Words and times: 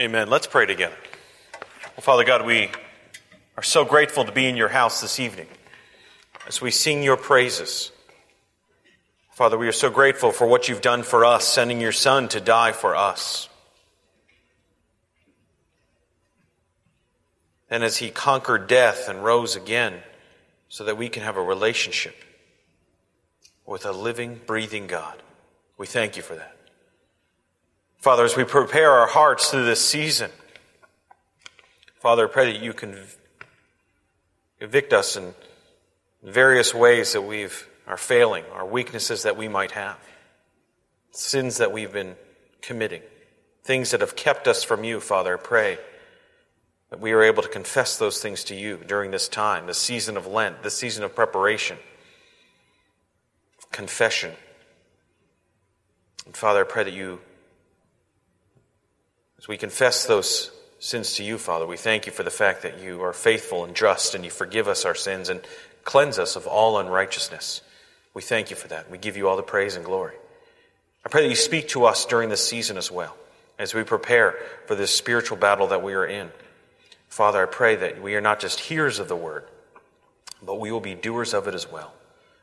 Amen. 0.00 0.28
Let's 0.28 0.48
pray 0.48 0.66
together. 0.66 0.96
Well, 1.96 2.02
Father 2.02 2.24
God, 2.24 2.44
we 2.44 2.68
are 3.56 3.62
so 3.62 3.84
grateful 3.84 4.24
to 4.24 4.32
be 4.32 4.46
in 4.46 4.56
your 4.56 4.68
house 4.68 5.00
this 5.00 5.20
evening 5.20 5.46
as 6.48 6.60
we 6.60 6.72
sing 6.72 7.04
your 7.04 7.16
praises. 7.16 7.92
Father, 9.34 9.56
we 9.56 9.68
are 9.68 9.72
so 9.72 9.90
grateful 9.90 10.32
for 10.32 10.48
what 10.48 10.68
you've 10.68 10.80
done 10.80 11.04
for 11.04 11.24
us, 11.24 11.46
sending 11.46 11.80
your 11.80 11.92
Son 11.92 12.28
to 12.30 12.40
die 12.40 12.72
for 12.72 12.96
us. 12.96 13.48
And 17.70 17.84
as 17.84 17.98
he 17.98 18.10
conquered 18.10 18.66
death 18.66 19.08
and 19.08 19.22
rose 19.22 19.54
again, 19.54 20.02
so 20.68 20.82
that 20.82 20.96
we 20.96 21.08
can 21.08 21.22
have 21.22 21.36
a 21.36 21.42
relationship 21.42 22.16
with 23.64 23.86
a 23.86 23.92
living, 23.92 24.40
breathing 24.44 24.88
God. 24.88 25.22
We 25.78 25.86
thank 25.86 26.16
you 26.16 26.22
for 26.22 26.34
that. 26.34 26.53
Father, 28.04 28.24
as 28.26 28.36
we 28.36 28.44
prepare 28.44 28.90
our 28.90 29.06
hearts 29.06 29.48
through 29.48 29.64
this 29.64 29.80
season, 29.80 30.30
Father, 32.00 32.28
I 32.28 32.30
pray 32.30 32.52
that 32.52 32.62
you 32.62 32.74
can 32.74 32.98
convict 34.60 34.92
us 34.92 35.16
in 35.16 35.32
various 36.22 36.74
ways 36.74 37.14
that 37.14 37.22
we 37.22 37.48
are 37.86 37.96
failing, 37.96 38.44
our 38.52 38.66
weaknesses 38.66 39.22
that 39.22 39.38
we 39.38 39.48
might 39.48 39.70
have, 39.70 39.96
sins 41.12 41.56
that 41.56 41.72
we've 41.72 41.94
been 41.94 42.14
committing, 42.60 43.00
things 43.62 43.92
that 43.92 44.02
have 44.02 44.14
kept 44.14 44.46
us 44.46 44.62
from 44.62 44.84
you, 44.84 45.00
Father. 45.00 45.38
I 45.38 45.40
pray 45.40 45.78
that 46.90 47.00
we 47.00 47.12
are 47.12 47.22
able 47.22 47.42
to 47.42 47.48
confess 47.48 47.96
those 47.96 48.20
things 48.20 48.44
to 48.44 48.54
you 48.54 48.82
during 48.86 49.12
this 49.12 49.28
time, 49.28 49.66
the 49.66 49.72
season 49.72 50.18
of 50.18 50.26
Lent, 50.26 50.62
the 50.62 50.70
season 50.70 51.04
of 51.04 51.14
preparation, 51.14 51.78
confession. 53.72 54.32
And 56.26 56.36
Father, 56.36 56.60
I 56.60 56.64
pray 56.64 56.84
that 56.84 56.92
you, 56.92 57.20
as 59.44 59.48
we 59.48 59.58
confess 59.58 60.06
those 60.06 60.50
sins 60.78 61.16
to 61.16 61.22
you, 61.22 61.36
Father, 61.36 61.66
we 61.66 61.76
thank 61.76 62.06
you 62.06 62.12
for 62.12 62.22
the 62.22 62.30
fact 62.30 62.62
that 62.62 62.80
you 62.80 63.02
are 63.02 63.12
faithful 63.12 63.62
and 63.62 63.74
just 63.76 64.14
and 64.14 64.24
you 64.24 64.30
forgive 64.30 64.68
us 64.68 64.86
our 64.86 64.94
sins 64.94 65.28
and 65.28 65.42
cleanse 65.84 66.18
us 66.18 66.34
of 66.34 66.46
all 66.46 66.78
unrighteousness. 66.78 67.60
We 68.14 68.22
thank 68.22 68.48
you 68.48 68.56
for 68.56 68.68
that. 68.68 68.90
We 68.90 68.96
give 68.96 69.18
you 69.18 69.28
all 69.28 69.36
the 69.36 69.42
praise 69.42 69.76
and 69.76 69.84
glory. 69.84 70.14
I 71.04 71.10
pray 71.10 71.24
that 71.24 71.28
you 71.28 71.36
speak 71.36 71.68
to 71.68 71.84
us 71.84 72.06
during 72.06 72.30
this 72.30 72.48
season 72.48 72.78
as 72.78 72.90
well, 72.90 73.14
as 73.58 73.74
we 73.74 73.84
prepare 73.84 74.34
for 74.66 74.76
this 74.76 74.94
spiritual 74.94 75.36
battle 75.36 75.66
that 75.66 75.82
we 75.82 75.92
are 75.92 76.06
in. 76.06 76.30
Father, 77.10 77.42
I 77.42 77.46
pray 77.46 77.76
that 77.76 78.00
we 78.00 78.14
are 78.14 78.22
not 78.22 78.40
just 78.40 78.60
hearers 78.60 78.98
of 78.98 79.08
the 79.08 79.16
word, 79.16 79.44
but 80.42 80.58
we 80.58 80.72
will 80.72 80.80
be 80.80 80.94
doers 80.94 81.34
of 81.34 81.48
it 81.48 81.54
as 81.54 81.70
well. 81.70 81.92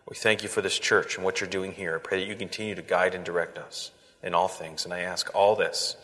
We 0.07 0.16
thank 0.16 0.44
you 0.44 0.49
for 0.49 0.61
this 0.61 0.77
church 0.77 1.16
and 1.16 1.25
what 1.25 1.41
you're 1.41 1.49
doing 1.49 1.72
here. 1.72 1.95
I 1.95 1.97
pray 1.97 2.19
that 2.19 2.29
you 2.29 2.35
continue 2.35 2.75
to 2.75 2.83
guide 2.83 3.16
and 3.16 3.25
direct 3.25 3.57
us 3.57 3.89
in 4.22 4.35
all 4.35 4.47
things. 4.47 4.85
And 4.85 4.94
I 4.94 4.99
ask 4.99 5.33
all 5.33 5.55
this 5.55 5.95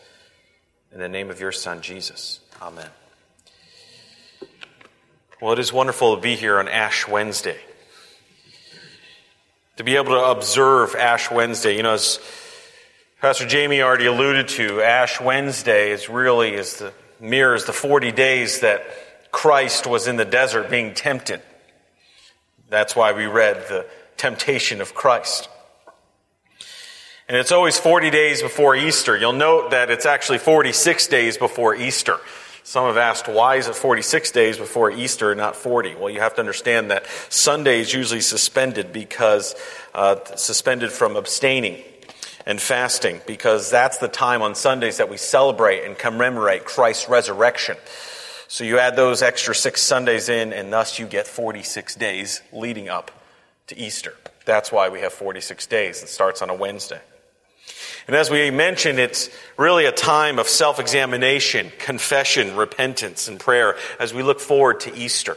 in 0.92 1.00
the 1.00 1.08
name 1.08 1.30
of 1.30 1.40
your 1.40 1.52
Son, 1.52 1.80
Jesus. 1.82 2.40
Amen. 2.60 2.88
Well, 5.40 5.52
it 5.52 5.58
is 5.58 5.72
wonderful 5.72 6.16
to 6.16 6.20
be 6.20 6.34
here 6.34 6.58
on 6.58 6.68
Ash 6.68 7.06
Wednesday. 7.06 7.58
To 9.76 9.84
be 9.84 9.96
able 9.96 10.12
to 10.12 10.24
observe 10.24 10.94
Ash 10.96 11.30
Wednesday. 11.30 11.76
You 11.76 11.84
know, 11.84 11.94
as 11.94 12.18
Pastor 13.20 13.46
Jamie 13.46 13.80
already 13.82 14.06
alluded 14.06 14.48
to, 14.48 14.80
Ash 14.80 15.20
Wednesday 15.20 15.92
is 15.92 16.08
really 16.08 16.54
is 16.54 16.78
the 16.78 16.92
mirrors 17.20 17.64
the 17.64 17.72
40 17.72 18.10
days 18.12 18.60
that 18.60 18.84
Christ 19.30 19.86
was 19.86 20.08
in 20.08 20.16
the 20.16 20.24
desert 20.24 20.70
being 20.70 20.94
tempted. 20.94 21.42
That's 22.68 22.96
why 22.96 23.12
we 23.12 23.26
read 23.26 23.68
the 23.68 23.86
temptation 24.16 24.80
of 24.80 24.94
Christ. 24.94 25.48
And 27.28 27.36
it's 27.36 27.52
always 27.52 27.78
40 27.78 28.08
days 28.08 28.40
before 28.40 28.74
Easter. 28.74 29.14
You'll 29.14 29.34
note 29.34 29.72
that 29.72 29.90
it's 29.90 30.06
actually 30.06 30.38
46 30.38 31.08
days 31.08 31.36
before 31.36 31.74
Easter. 31.74 32.16
Some 32.62 32.86
have 32.86 32.96
asked, 32.96 33.28
why 33.28 33.56
is 33.56 33.68
it 33.68 33.74
46 33.74 34.30
days 34.30 34.56
before 34.56 34.90
Easter, 34.90 35.30
and 35.30 35.38
not 35.38 35.54
40? 35.54 35.94
Well, 35.96 36.08
you 36.08 36.20
have 36.20 36.34
to 36.36 36.40
understand 36.40 36.90
that 36.90 37.06
Sunday 37.28 37.80
is 37.80 37.92
usually 37.92 38.22
suspended 38.22 38.94
because, 38.94 39.54
uh, 39.94 40.16
suspended 40.36 40.90
from 40.90 41.16
abstaining 41.16 41.82
and 42.46 42.58
fasting, 42.60 43.20
because 43.26 43.70
that's 43.70 43.98
the 43.98 44.08
time 44.08 44.40
on 44.40 44.54
Sundays 44.54 44.96
that 44.96 45.10
we 45.10 45.18
celebrate 45.18 45.84
and 45.84 45.98
commemorate 45.98 46.64
Christ's 46.64 47.10
resurrection. 47.10 47.76
So 48.48 48.64
you 48.64 48.78
add 48.78 48.96
those 48.96 49.20
extra 49.20 49.54
six 49.54 49.82
Sundays 49.82 50.30
in, 50.30 50.54
and 50.54 50.72
thus 50.72 50.98
you 50.98 51.06
get 51.06 51.26
46 51.26 51.94
days 51.96 52.40
leading 52.54 52.88
up 52.88 53.10
to 53.66 53.78
Easter. 53.78 54.14
That's 54.46 54.72
why 54.72 54.88
we 54.88 55.00
have 55.00 55.12
46 55.12 55.66
days. 55.66 56.02
It 56.02 56.08
starts 56.08 56.40
on 56.40 56.48
a 56.48 56.54
Wednesday. 56.54 57.00
And 58.08 58.16
as 58.16 58.30
we 58.30 58.50
mentioned, 58.50 58.98
it's 58.98 59.28
really 59.58 59.84
a 59.84 59.92
time 59.92 60.38
of 60.38 60.48
self 60.48 60.80
examination, 60.80 61.70
confession, 61.78 62.56
repentance, 62.56 63.28
and 63.28 63.38
prayer 63.38 63.76
as 64.00 64.14
we 64.14 64.22
look 64.22 64.40
forward 64.40 64.80
to 64.80 64.96
Easter. 64.96 65.36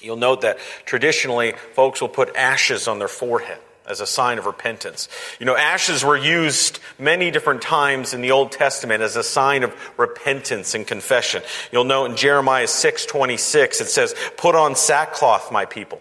You'll 0.00 0.16
note 0.16 0.40
that 0.40 0.58
traditionally, 0.84 1.54
folks 1.74 2.00
will 2.00 2.08
put 2.08 2.34
ashes 2.34 2.88
on 2.88 2.98
their 2.98 3.06
forehead 3.06 3.58
as 3.86 4.00
a 4.00 4.06
sign 4.06 4.38
of 4.38 4.46
repentance. 4.46 5.08
You 5.38 5.46
know, 5.46 5.56
ashes 5.56 6.04
were 6.04 6.16
used 6.16 6.80
many 6.98 7.30
different 7.30 7.62
times 7.62 8.12
in 8.12 8.22
the 8.22 8.32
Old 8.32 8.50
Testament 8.50 9.00
as 9.00 9.14
a 9.14 9.22
sign 9.22 9.62
of 9.62 9.72
repentance 9.96 10.74
and 10.74 10.84
confession. 10.84 11.42
You'll 11.70 11.84
note 11.84 12.06
in 12.06 12.16
Jeremiah 12.16 12.66
6:26 12.66 13.80
it 13.80 13.88
says, 13.88 14.16
"Put 14.36 14.56
on 14.56 14.74
sackcloth, 14.74 15.52
my 15.52 15.64
people." 15.64 16.00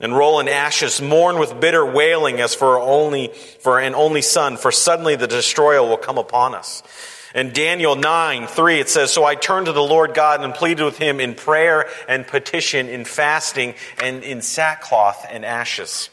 And 0.00 0.16
roll 0.16 0.40
in 0.40 0.48
ashes, 0.48 1.00
mourn 1.00 1.38
with 1.38 1.60
bitter 1.60 1.84
wailing 1.84 2.40
as 2.40 2.54
for 2.54 2.80
only 2.80 3.28
for 3.60 3.78
an 3.78 3.94
only 3.94 4.22
son, 4.22 4.56
for 4.56 4.72
suddenly 4.72 5.14
the 5.14 5.26
destroyer 5.26 5.82
will 5.82 5.98
come 5.98 6.18
upon 6.18 6.54
us. 6.54 6.82
In 7.34 7.52
Daniel 7.52 7.94
9, 7.94 8.48
3, 8.48 8.80
it 8.80 8.88
says, 8.88 9.12
So 9.12 9.24
I 9.24 9.36
turned 9.36 9.66
to 9.66 9.72
the 9.72 9.82
Lord 9.82 10.14
God 10.14 10.42
and 10.42 10.52
pleaded 10.52 10.82
with 10.82 10.98
him 10.98 11.20
in 11.20 11.34
prayer 11.34 11.86
and 12.08 12.26
petition, 12.26 12.88
in 12.88 13.04
fasting, 13.04 13.74
and 14.02 14.24
in 14.24 14.42
sackcloth 14.42 15.26
and 15.30 15.44
ashes. 15.44 16.10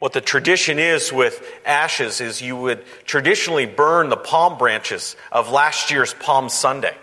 What 0.00 0.12
the 0.12 0.20
tradition 0.20 0.78
is 0.78 1.10
with 1.10 1.42
ashes 1.64 2.20
is 2.20 2.42
you 2.42 2.56
would 2.56 2.84
traditionally 3.06 3.64
burn 3.64 4.10
the 4.10 4.18
palm 4.18 4.58
branches 4.58 5.16
of 5.32 5.50
last 5.50 5.90
year's 5.90 6.12
Palm 6.12 6.50
Sunday. 6.50 6.94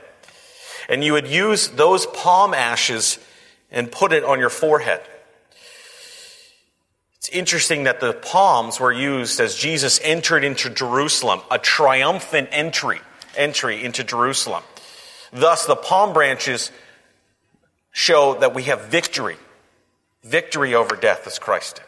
And 0.88 1.04
you 1.04 1.14
would 1.14 1.28
use 1.28 1.70
those 1.70 2.06
palm 2.06 2.54
ashes 2.54 3.18
and 3.72 3.92
put 3.92 4.12
it 4.12 4.24
on 4.24 4.40
your 4.40 4.50
forehead. 4.50 5.02
It's 7.18 7.30
interesting 7.30 7.84
that 7.84 8.00
the 8.00 8.14
palms 8.14 8.80
were 8.80 8.92
used 8.92 9.40
as 9.40 9.56
Jesus 9.56 10.00
entered 10.04 10.44
into 10.44 10.70
Jerusalem, 10.70 11.42
a 11.52 11.59
triumphant 11.59 12.50
entry, 12.52 13.00
entry 13.38 13.84
into 13.84 14.04
Jerusalem. 14.04 14.64
Thus, 15.32 15.66
the 15.66 15.76
palm 15.76 16.14
branches 16.14 16.72
show 17.92 18.36
that 18.36 18.54
we 18.54 18.64
have 18.64 18.86
victory, 18.86 19.38
victory 20.24 20.74
over 20.74 20.96
death 20.96 21.28
as 21.28 21.40
Christ 21.40 21.76
did. 21.76 21.86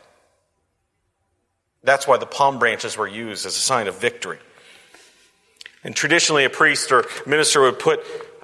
That's 1.84 2.08
why 2.08 2.18
the 2.18 2.26
palm 2.26 2.60
branches 2.60 2.96
were 2.96 3.08
used 3.08 3.46
as 3.46 3.58
a 3.58 3.60
sign 3.60 3.88
of 3.88 4.00
victory. 4.00 4.40
And 5.84 5.96
traditionally, 5.96 6.46
a 6.46 6.50
priest 6.50 6.92
or 6.92 7.06
minister 7.26 7.62
would 7.62 7.80
put 7.80 8.02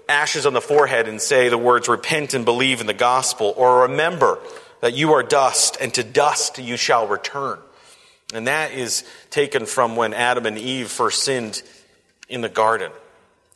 ashes 0.09 0.45
on 0.45 0.53
the 0.53 0.61
forehead 0.61 1.07
and 1.07 1.21
say 1.21 1.49
the 1.49 1.57
words, 1.57 1.87
repent 1.87 2.33
and 2.33 2.43
believe 2.43 2.81
in 2.81 2.87
the 2.87 2.93
gospel, 2.93 3.53
or 3.55 3.83
remember 3.83 4.39
that 4.81 4.93
you 4.93 5.13
are 5.13 5.23
dust, 5.23 5.77
and 5.79 5.93
to 5.93 6.03
dust 6.03 6.57
you 6.57 6.75
shall 6.75 7.07
return. 7.07 7.59
And 8.33 8.47
that 8.47 8.73
is 8.73 9.03
taken 9.29 9.65
from 9.65 9.95
when 9.95 10.13
Adam 10.13 10.45
and 10.45 10.57
Eve 10.57 10.89
first 10.89 11.23
sinned 11.23 11.61
in 12.27 12.41
the 12.41 12.49
garden. 12.49 12.91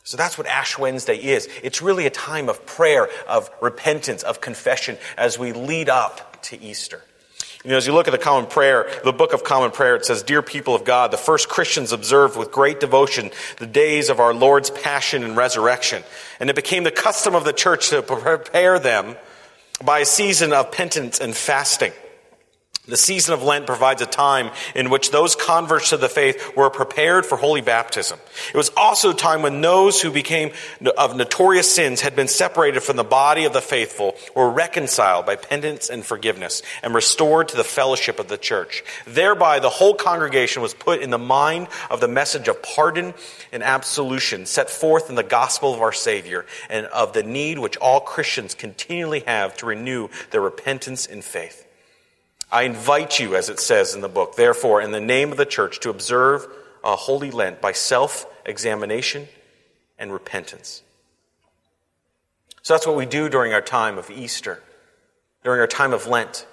So 0.02 0.16
that's 0.16 0.36
what 0.36 0.46
Ash 0.46 0.78
Wednesday 0.78 1.16
is. 1.16 1.48
It's 1.62 1.80
really 1.80 2.06
a 2.06 2.10
time 2.10 2.48
of 2.48 2.66
prayer, 2.66 3.08
of 3.26 3.50
repentance, 3.62 4.22
of 4.22 4.40
confession 4.40 4.98
as 5.16 5.38
we 5.38 5.52
lead 5.52 5.88
up 5.88 6.42
to 6.42 6.60
Easter. 6.60 7.02
You 7.64 7.70
know, 7.70 7.78
as 7.78 7.86
you 7.86 7.94
look 7.94 8.08
at 8.08 8.10
the 8.10 8.18
common 8.18 8.44
prayer, 8.44 8.90
the 9.04 9.12
book 9.12 9.32
of 9.32 9.42
common 9.42 9.70
prayer, 9.70 9.96
it 9.96 10.04
says, 10.04 10.22
Dear 10.22 10.42
people 10.42 10.74
of 10.74 10.84
God, 10.84 11.10
the 11.10 11.16
first 11.16 11.48
Christians 11.48 11.92
observed 11.92 12.36
with 12.36 12.52
great 12.52 12.78
devotion 12.78 13.30
the 13.56 13.66
days 13.66 14.10
of 14.10 14.20
our 14.20 14.34
Lord's 14.34 14.68
passion 14.68 15.24
and 15.24 15.34
resurrection. 15.34 16.02
And 16.38 16.50
it 16.50 16.56
became 16.56 16.84
the 16.84 16.90
custom 16.90 17.34
of 17.34 17.44
the 17.44 17.54
church 17.54 17.88
to 17.88 18.02
prepare 18.02 18.78
them 18.78 19.16
by 19.82 20.00
a 20.00 20.04
season 20.04 20.52
of 20.52 20.72
penance 20.72 21.20
and 21.20 21.34
fasting. 21.34 21.92
The 22.86 22.98
season 22.98 23.32
of 23.32 23.42
Lent 23.42 23.66
provides 23.66 24.02
a 24.02 24.06
time 24.06 24.50
in 24.74 24.90
which 24.90 25.10
those 25.10 25.34
converts 25.34 25.88
to 25.88 25.96
the 25.96 26.10
faith 26.10 26.54
were 26.54 26.68
prepared 26.68 27.24
for 27.24 27.38
holy 27.38 27.62
baptism. 27.62 28.18
It 28.52 28.56
was 28.58 28.70
also 28.76 29.12
a 29.12 29.14
time 29.14 29.40
when 29.40 29.62
those 29.62 30.02
who 30.02 30.10
became 30.10 30.52
of 30.98 31.16
notorious 31.16 31.74
sins 31.74 32.02
had 32.02 32.14
been 32.14 32.28
separated 32.28 32.82
from 32.82 32.98
the 32.98 33.02
body 33.04 33.46
of 33.46 33.54
the 33.54 33.62
faithful 33.62 34.16
were 34.36 34.50
reconciled 34.50 35.24
by 35.24 35.36
penance 35.36 35.88
and 35.88 36.04
forgiveness 36.04 36.60
and 36.82 36.94
restored 36.94 37.48
to 37.48 37.56
the 37.56 37.64
fellowship 37.64 38.18
of 38.18 38.28
the 38.28 38.36
church. 38.36 38.84
Thereby, 39.06 39.60
the 39.60 39.70
whole 39.70 39.94
congregation 39.94 40.60
was 40.60 40.74
put 40.74 41.00
in 41.00 41.08
the 41.08 41.16
mind 41.16 41.68
of 41.88 42.02
the 42.02 42.08
message 42.08 42.48
of 42.48 42.62
pardon 42.62 43.14
and 43.50 43.62
absolution 43.62 44.44
set 44.44 44.68
forth 44.68 45.08
in 45.08 45.16
the 45.16 45.22
gospel 45.22 45.72
of 45.72 45.80
our 45.80 45.92
Savior 45.92 46.44
and 46.68 46.84
of 46.86 47.14
the 47.14 47.22
need 47.22 47.58
which 47.58 47.78
all 47.78 48.00
Christians 48.00 48.52
continually 48.54 49.20
have 49.20 49.56
to 49.56 49.66
renew 49.66 50.08
their 50.32 50.42
repentance 50.42 51.06
and 51.06 51.24
faith. 51.24 51.66
I 52.54 52.62
invite 52.62 53.18
you, 53.18 53.34
as 53.34 53.48
it 53.48 53.58
says 53.58 53.96
in 53.96 54.00
the 54.00 54.08
book, 54.08 54.36
therefore, 54.36 54.80
in 54.80 54.92
the 54.92 55.00
name 55.00 55.32
of 55.32 55.38
the 55.38 55.44
church, 55.44 55.80
to 55.80 55.90
observe 55.90 56.46
a 56.84 56.94
holy 56.94 57.32
Lent 57.32 57.60
by 57.60 57.72
self 57.72 58.26
examination 58.46 59.26
and 59.98 60.12
repentance. 60.12 60.82
So 62.62 62.74
that's 62.74 62.86
what 62.86 62.94
we 62.94 63.06
do 63.06 63.28
during 63.28 63.52
our 63.52 63.60
time 63.60 63.98
of 63.98 64.08
Easter, 64.08 64.62
during 65.42 65.58
our 65.58 65.66
time 65.66 65.92
of 65.92 66.06
Lent. 66.06 66.46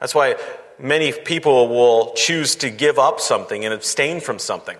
That's 0.00 0.16
why 0.16 0.34
many 0.80 1.12
people 1.12 1.68
will 1.68 2.12
choose 2.14 2.56
to 2.56 2.68
give 2.68 2.98
up 2.98 3.20
something 3.20 3.64
and 3.64 3.72
abstain 3.72 4.18
from 4.20 4.40
something. 4.40 4.76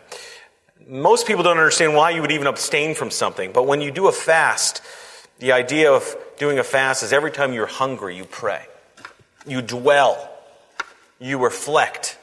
Most 0.89 1.29
people 1.29 1.45
don't 1.45 1.59
understand 1.59 1.95
why 1.95 2.11
you 2.11 2.23
would 2.23 2.33
even 2.33 2.49
abstain 2.49 2.97
from 2.97 3.13
something, 3.13 3.53
but 3.53 3.69
when 3.69 3.81
you 3.81 3.93
do 3.93 4.09
a 4.09 4.13
fast, 4.13 4.83
the 5.39 5.53
idea 5.53 5.93
of 5.93 6.17
doing 6.39 6.59
a 6.59 6.65
fast 6.65 7.05
is 7.05 7.13
every 7.13 7.31
time 7.31 7.53
you're 7.53 7.67
hungry, 7.67 8.17
you 8.17 8.25
pray. 8.25 8.67
You 9.47 9.63
dwell. 9.63 10.33
You 11.19 11.39
reflect 11.39 12.19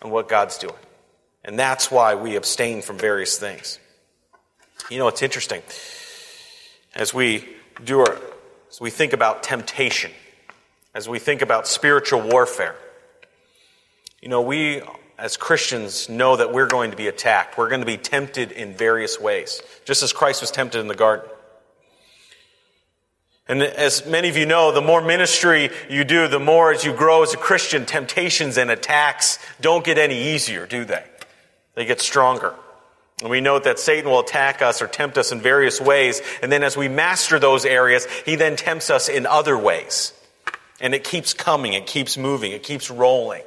on 0.00 0.10
what 0.10 0.28
God's 0.28 0.58
doing. 0.58 0.74
And 1.44 1.58
that's 1.58 1.90
why 1.90 2.14
we 2.14 2.36
abstain 2.36 2.82
from 2.82 2.98
various 2.98 3.38
things. 3.38 3.78
You 4.90 4.98
know, 4.98 5.08
it's 5.08 5.22
interesting. 5.22 5.62
As 6.94 7.14
we 7.14 7.48
do 7.84 8.00
our, 8.00 8.18
as 8.70 8.80
we 8.80 8.90
think 8.90 9.12
about 9.12 9.42
temptation, 9.42 10.10
as 10.94 11.08
we 11.08 11.18
think 11.18 11.42
about 11.42 11.66
spiritual 11.66 12.20
warfare, 12.20 12.76
you 14.20 14.28
know, 14.28 14.42
we 14.42 14.82
as 15.18 15.36
Christians 15.36 16.08
know 16.08 16.36
that 16.36 16.52
we're 16.52 16.66
going 16.66 16.90
to 16.90 16.96
be 16.96 17.06
attacked. 17.06 17.56
We're 17.56 17.68
going 17.68 17.80
to 17.80 17.86
be 17.86 17.96
tempted 17.96 18.50
in 18.50 18.74
various 18.74 19.20
ways, 19.20 19.62
just 19.84 20.02
as 20.02 20.12
Christ 20.12 20.40
was 20.40 20.50
tempted 20.50 20.80
in 20.80 20.88
the 20.88 20.96
garden. 20.96 21.30
And 23.48 23.62
as 23.62 24.06
many 24.06 24.28
of 24.28 24.36
you 24.36 24.46
know, 24.46 24.72
the 24.72 24.80
more 24.80 25.02
ministry 25.02 25.70
you 25.90 26.04
do, 26.04 26.28
the 26.28 26.38
more 26.38 26.72
as 26.72 26.84
you 26.84 26.92
grow 26.92 27.22
as 27.22 27.34
a 27.34 27.36
Christian, 27.36 27.86
temptations 27.86 28.56
and 28.56 28.70
attacks 28.70 29.38
don't 29.60 29.84
get 29.84 29.98
any 29.98 30.34
easier, 30.34 30.66
do 30.66 30.84
they? 30.84 31.04
They 31.74 31.84
get 31.84 32.00
stronger. 32.00 32.54
And 33.20 33.30
we 33.30 33.40
note 33.40 33.64
that 33.64 33.78
Satan 33.78 34.10
will 34.10 34.20
attack 34.20 34.62
us 34.62 34.82
or 34.82 34.86
tempt 34.86 35.18
us 35.18 35.32
in 35.32 35.40
various 35.40 35.80
ways. 35.80 36.20
And 36.42 36.50
then 36.50 36.62
as 36.62 36.76
we 36.76 36.88
master 36.88 37.38
those 37.38 37.64
areas, 37.64 38.06
he 38.24 38.36
then 38.36 38.56
tempts 38.56 38.90
us 38.90 39.08
in 39.08 39.26
other 39.26 39.56
ways. 39.56 40.12
And 40.80 40.94
it 40.94 41.04
keeps 41.04 41.32
coming, 41.34 41.72
it 41.74 41.86
keeps 41.86 42.18
moving, 42.18 42.52
it 42.52 42.62
keeps 42.62 42.90
rolling. 42.90 43.42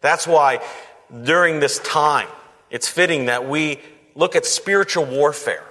That's 0.00 0.26
why 0.26 0.60
during 1.24 1.60
this 1.60 1.78
time, 1.78 2.28
it's 2.70 2.88
fitting 2.88 3.26
that 3.26 3.48
we 3.48 3.80
look 4.14 4.36
at 4.36 4.44
spiritual 4.44 5.04
warfare. 5.06 5.64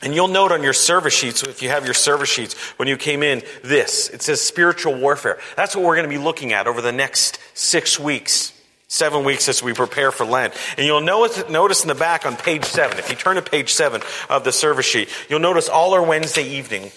And 0.00 0.14
you'll 0.14 0.28
note 0.28 0.52
on 0.52 0.62
your 0.62 0.72
service 0.72 1.14
sheets, 1.14 1.42
if 1.42 1.60
you 1.60 1.70
have 1.70 1.84
your 1.84 1.94
service 1.94 2.28
sheets, 2.28 2.54
when 2.78 2.86
you 2.86 2.96
came 2.96 3.24
in, 3.24 3.42
this. 3.64 4.08
It 4.10 4.22
says 4.22 4.40
spiritual 4.40 4.94
warfare. 4.94 5.38
That's 5.56 5.74
what 5.74 5.84
we're 5.84 5.96
going 5.96 6.08
to 6.08 6.16
be 6.16 6.22
looking 6.22 6.52
at 6.52 6.68
over 6.68 6.80
the 6.80 6.92
next 6.92 7.40
six 7.54 7.98
weeks, 7.98 8.52
seven 8.86 9.24
weeks 9.24 9.48
as 9.48 9.60
we 9.60 9.72
prepare 9.72 10.12
for 10.12 10.24
Lent. 10.24 10.54
And 10.76 10.86
you'll 10.86 11.00
notice, 11.00 11.82
in 11.82 11.88
the 11.88 11.96
back 11.96 12.26
on 12.26 12.36
page 12.36 12.64
seven, 12.64 12.98
if 12.98 13.10
you 13.10 13.16
turn 13.16 13.36
to 13.36 13.42
page 13.42 13.72
seven 13.72 14.00
of 14.28 14.44
the 14.44 14.52
service 14.52 14.86
sheet, 14.86 15.08
you'll 15.28 15.40
notice 15.40 15.68
all 15.68 15.92
our 15.94 16.02
Wednesday 16.02 16.46
evening, 16.46 16.92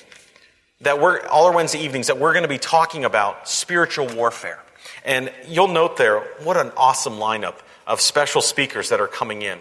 that 0.81 1.01
we're, 1.01 1.25
all 1.25 1.47
our 1.47 1.53
Wednesday 1.53 1.79
evenings 1.79 2.05
that 2.05 2.19
we're 2.19 2.33
going 2.33 2.43
to 2.43 2.49
be 2.49 2.59
talking 2.59 3.03
about 3.03 3.49
spiritual 3.49 4.07
warfare. 4.15 4.59
And 5.03 5.31
you'll 5.47 5.69
note 5.69 5.97
there, 5.97 6.19
what 6.43 6.55
an 6.55 6.71
awesome 6.77 7.13
lineup 7.13 7.55
of 7.87 7.99
special 7.99 8.43
speakers 8.43 8.89
that 8.89 9.01
are 9.01 9.07
coming 9.07 9.41
in 9.41 9.57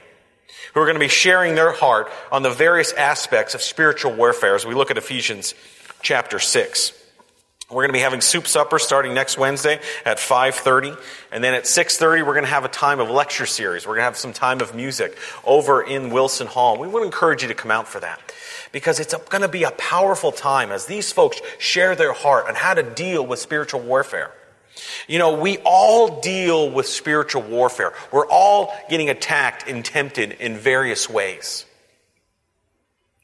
who 0.75 0.81
are 0.81 0.85
going 0.85 0.95
to 0.95 1.01
be 1.01 1.09
sharing 1.09 1.55
their 1.55 1.73
heart 1.73 2.11
on 2.31 2.43
the 2.43 2.51
various 2.51 2.93
aspects 2.93 3.55
of 3.55 3.63
spiritual 3.63 4.13
warfare 4.13 4.55
as 4.55 4.65
we 4.65 4.75
look 4.75 4.91
at 4.91 4.99
Ephesians 4.99 5.55
chapter 6.03 6.39
6. 6.39 6.93
We're 7.71 7.83
going 7.83 7.91
to 7.91 7.93
be 7.93 8.01
having 8.01 8.21
soup 8.21 8.49
supper 8.49 8.81
starting 8.81 9.15
next 9.15 9.39
Wednesday 9.39 9.79
at 10.05 10.19
5:30 10.19 10.99
and 11.31 11.45
then 11.45 11.55
at 11.55 11.65
6:30 11.65 12.27
we're 12.27 12.35
going 12.35 12.45
to 12.45 12.51
have 12.51 12.65
a 12.65 12.69
time 12.69 12.99
of 12.99 13.09
lecture 13.09 13.47
series. 13.47 13.87
We're 13.87 13.95
going 13.95 14.01
to 14.01 14.07
have 14.07 14.17
some 14.17 14.33
time 14.33 14.61
of 14.61 14.75
music 14.75 15.17
over 15.45 15.81
in 15.81 16.11
Wilson 16.11 16.49
Hall. 16.49 16.77
We 16.77 16.89
want 16.89 17.03
to 17.03 17.07
encourage 17.07 17.43
you 17.43 17.49
to 17.49 17.55
come 17.55 17.71
out 17.71 17.87
for 17.87 18.01
that 18.01 18.21
because 18.73 18.99
it's 18.99 19.15
going 19.15 19.43
to 19.43 19.49
be 19.49 19.63
a 19.63 19.71
powerful 19.71 20.33
time 20.33 20.73
as 20.73 20.87
these 20.87 21.13
folks 21.13 21.41
share 21.59 21.95
their 21.95 22.13
heart 22.13 22.49
on 22.49 22.57
how 22.57 22.75
to 22.75 22.83
deal 22.83 23.25
with 23.25 23.39
spiritual 23.39 23.81
warfare. 23.81 24.33
You 25.09 25.19
know, 25.19 25.35
we 25.35 25.59
all 25.65 26.21
deal 26.21 26.71
with 26.71 26.87
spiritual 26.87 27.43
warfare. 27.43 27.93
We're 28.13 28.27
all 28.27 28.75
getting 28.89 29.11
attacked 29.11 29.69
and 29.69 29.85
tempted 29.85 30.33
in 30.33 30.57
various 30.57 31.09
ways. 31.09 31.67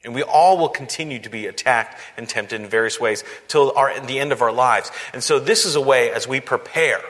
And 0.04 0.14
we 0.14 0.22
all 0.22 0.56
will 0.56 0.68
continue 0.68 1.18
to 1.18 1.28
be 1.28 1.46
attacked 1.46 2.00
and 2.16 2.28
tempted 2.28 2.60
in 2.60 2.68
various 2.68 3.00
ways 3.00 3.24
till 3.48 3.72
our, 3.76 3.98
the 4.00 4.20
end 4.20 4.30
of 4.30 4.40
our 4.40 4.52
lives. 4.52 4.92
And 5.12 5.22
so 5.22 5.40
this 5.40 5.64
is 5.64 5.74
a 5.74 5.80
way 5.80 6.12
as 6.12 6.28
we 6.28 6.40
prepare 6.40 7.00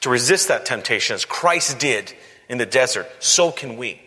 to 0.00 0.10
resist 0.10 0.48
that 0.48 0.64
temptation 0.64 1.14
as 1.14 1.24
Christ 1.24 1.78
did 1.78 2.12
in 2.48 2.58
the 2.58 2.66
desert, 2.66 3.06
so 3.20 3.50
can 3.50 3.76
we. 3.76 4.00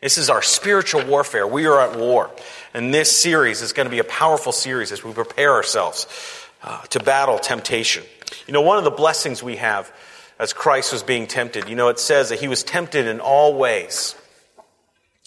This 0.00 0.18
is 0.18 0.30
our 0.30 0.42
spiritual 0.42 1.04
warfare. 1.04 1.46
We 1.46 1.66
are 1.66 1.80
at 1.80 1.98
war. 1.98 2.30
And 2.74 2.92
this 2.92 3.10
series 3.10 3.62
is 3.62 3.72
going 3.72 3.86
to 3.86 3.90
be 3.90 3.98
a 3.98 4.04
powerful 4.04 4.52
series 4.52 4.92
as 4.92 5.02
we 5.02 5.12
prepare 5.12 5.52
ourselves 5.52 6.06
uh, 6.62 6.82
to 6.82 7.00
battle 7.00 7.38
temptation. 7.38 8.04
You 8.46 8.52
know, 8.52 8.60
one 8.60 8.78
of 8.78 8.84
the 8.84 8.90
blessings 8.90 9.42
we 9.42 9.56
have 9.56 9.92
as 10.38 10.52
Christ 10.52 10.92
was 10.92 11.02
being 11.02 11.26
tempted, 11.26 11.68
you 11.68 11.76
know, 11.76 11.88
it 11.88 11.98
says 11.98 12.28
that 12.28 12.40
he 12.40 12.48
was 12.48 12.62
tempted 12.62 13.06
in 13.06 13.20
all 13.20 13.54
ways. 13.54 14.14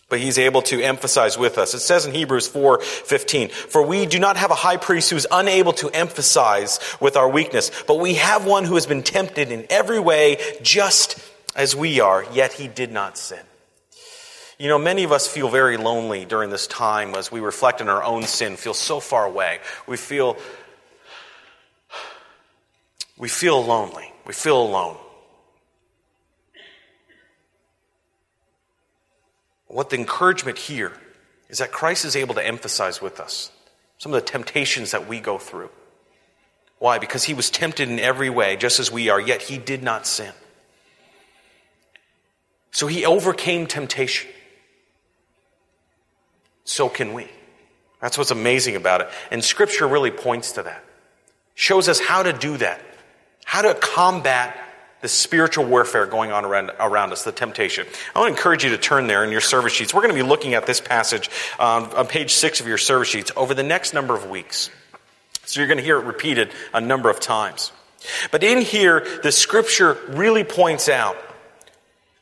But 0.08 0.20
he's 0.20 0.40
able 0.40 0.64
to 0.64 0.82
emphasize 0.82 1.38
with 1.38 1.60
us. 1.60 1.76
It 1.76 1.82
says 1.82 2.06
in 2.06 2.16
Hebrews 2.16 2.48
4:15, 2.48 3.50
"For 3.50 3.84
we 3.84 4.08
do 4.08 4.18
not 4.18 4.38
have 4.38 4.50
a 4.50 4.56
high 4.56 4.78
priest 4.78 5.12
who 5.12 5.16
is 5.16 5.28
unable 5.30 5.72
to 5.74 5.90
emphasize 5.92 6.80
with 7.00 7.16
our 7.16 7.30
weakness, 7.30 7.70
but 7.86 8.00
we 8.00 8.16
have 8.16 8.44
one 8.44 8.66
who 8.66 8.74
has 8.74 8.88
been 8.88 9.04
tempted 9.04 9.52
in 9.52 9.68
every 9.70 10.00
way 10.00 10.58
just 10.64 11.18
as 11.56 11.76
we 11.76 12.00
are, 12.00 12.26
yet 12.32 12.54
he 12.54 12.68
did 12.68 12.92
not 12.92 13.20
sin." 13.20 13.42
You 14.58 14.68
know, 14.68 14.80
many 14.80 15.04
of 15.04 15.12
us 15.12 15.28
feel 15.28 15.48
very 15.48 15.78
lonely 15.78 16.26
during 16.26 16.50
this 16.50 16.66
time 16.66 17.14
as 17.16 17.32
we 17.32 17.40
reflect 17.40 17.80
on 17.80 17.88
our 17.88 18.04
own 18.04 18.26
sin, 18.26 18.58
feel 18.58 18.74
so 18.74 19.00
far 19.00 19.26
away. 19.26 19.60
We 19.86 19.96
feel 19.96 20.38
we 23.20 23.28
feel 23.28 23.64
lonely. 23.64 24.12
We 24.26 24.34
feel 24.34 24.60
alone. 24.60 24.98
What 29.68 29.92
the 29.92 29.98
encouragement 29.98 30.58
here 30.58 30.94
is 31.50 31.60
that 31.60 31.72
Christ 31.72 32.06
is 32.06 32.16
able 32.16 32.34
to 32.36 32.46
emphasize 32.46 33.02
with 33.02 33.20
us 33.20 33.52
some 33.98 34.14
of 34.14 34.22
the 34.22 34.26
temptations 34.26 34.92
that 34.92 35.08
we 35.08 35.20
go 35.20 35.38
through. 35.38 35.70
Why? 36.80 36.98
Because 36.98 37.26
he 37.26 37.34
was 37.34 37.50
tempted 37.50 37.90
in 37.90 38.00
every 38.00 38.30
way, 38.30 38.56
just 38.56 38.80
as 38.80 38.90
we 38.90 39.10
are, 39.10 39.20
yet 39.20 39.42
he 39.42 39.58
did 39.58 39.84
not 39.84 40.08
sin. 40.08 40.32
So 42.72 42.88
he 42.88 43.06
overcame 43.06 43.68
temptation. 43.68 44.30
So 46.64 46.88
can 46.88 47.14
we. 47.14 47.28
That's 48.00 48.18
what's 48.18 48.32
amazing 48.32 48.78
about 48.78 49.02
it. 49.02 49.10
And 49.30 49.44
scripture 49.44 49.88
really 49.88 50.12
points 50.12 50.54
to 50.54 50.64
that. 50.64 50.86
Shows 51.54 51.90
us 51.90 52.00
how 52.00 52.24
to 52.24 52.32
do 52.32 52.56
that 52.58 52.80
how 53.50 53.64
to 53.64 53.74
combat 53.74 54.56
the 55.02 55.08
spiritual 55.08 55.66
warfare 55.66 56.06
going 56.06 56.32
on 56.32 56.46
around, 56.46 56.70
around 56.80 57.12
us, 57.12 57.24
the 57.24 57.32
temptation. 57.32 57.88
I 58.16 58.20
want 58.20 58.32
to 58.32 58.38
encourage 58.38 58.64
you 58.64 58.70
to 58.70 58.78
turn 58.78 59.08
there 59.08 59.24
in 59.24 59.32
your 59.32 59.42
service 59.42 59.74
sheets. 59.74 59.92
We're 59.92 60.04
going 60.04 60.14
to 60.14 60.24
be 60.24 60.30
looking 60.30 60.54
at 60.54 60.68
this 60.68 60.80
passage 60.80 61.32
um, 61.58 61.90
on 61.96 62.06
page 62.06 62.34
six 62.34 62.62
of 62.62 62.68
your 62.68 62.78
service 62.78 63.08
sheets 63.08 63.32
over 63.36 63.56
the 63.56 63.64
next 63.64 63.96
number 63.96 64.16
of 64.16 64.30
weeks. 64.30 64.70
So 65.46 65.60
you're 65.60 65.68
going 65.68 65.80
to 65.80 65.84
hear 65.84 65.98
it 65.98 66.06
repeated 66.06 66.52
a 66.76 66.80
number 66.80 67.10
of 67.10 67.20
times. 67.20 67.72
But 68.30 68.44
in 68.44 68.62
here, 68.62 69.04
the 69.24 69.32
scripture 69.32 69.98
really 70.10 70.44
points 70.44 70.88
out 70.88 71.18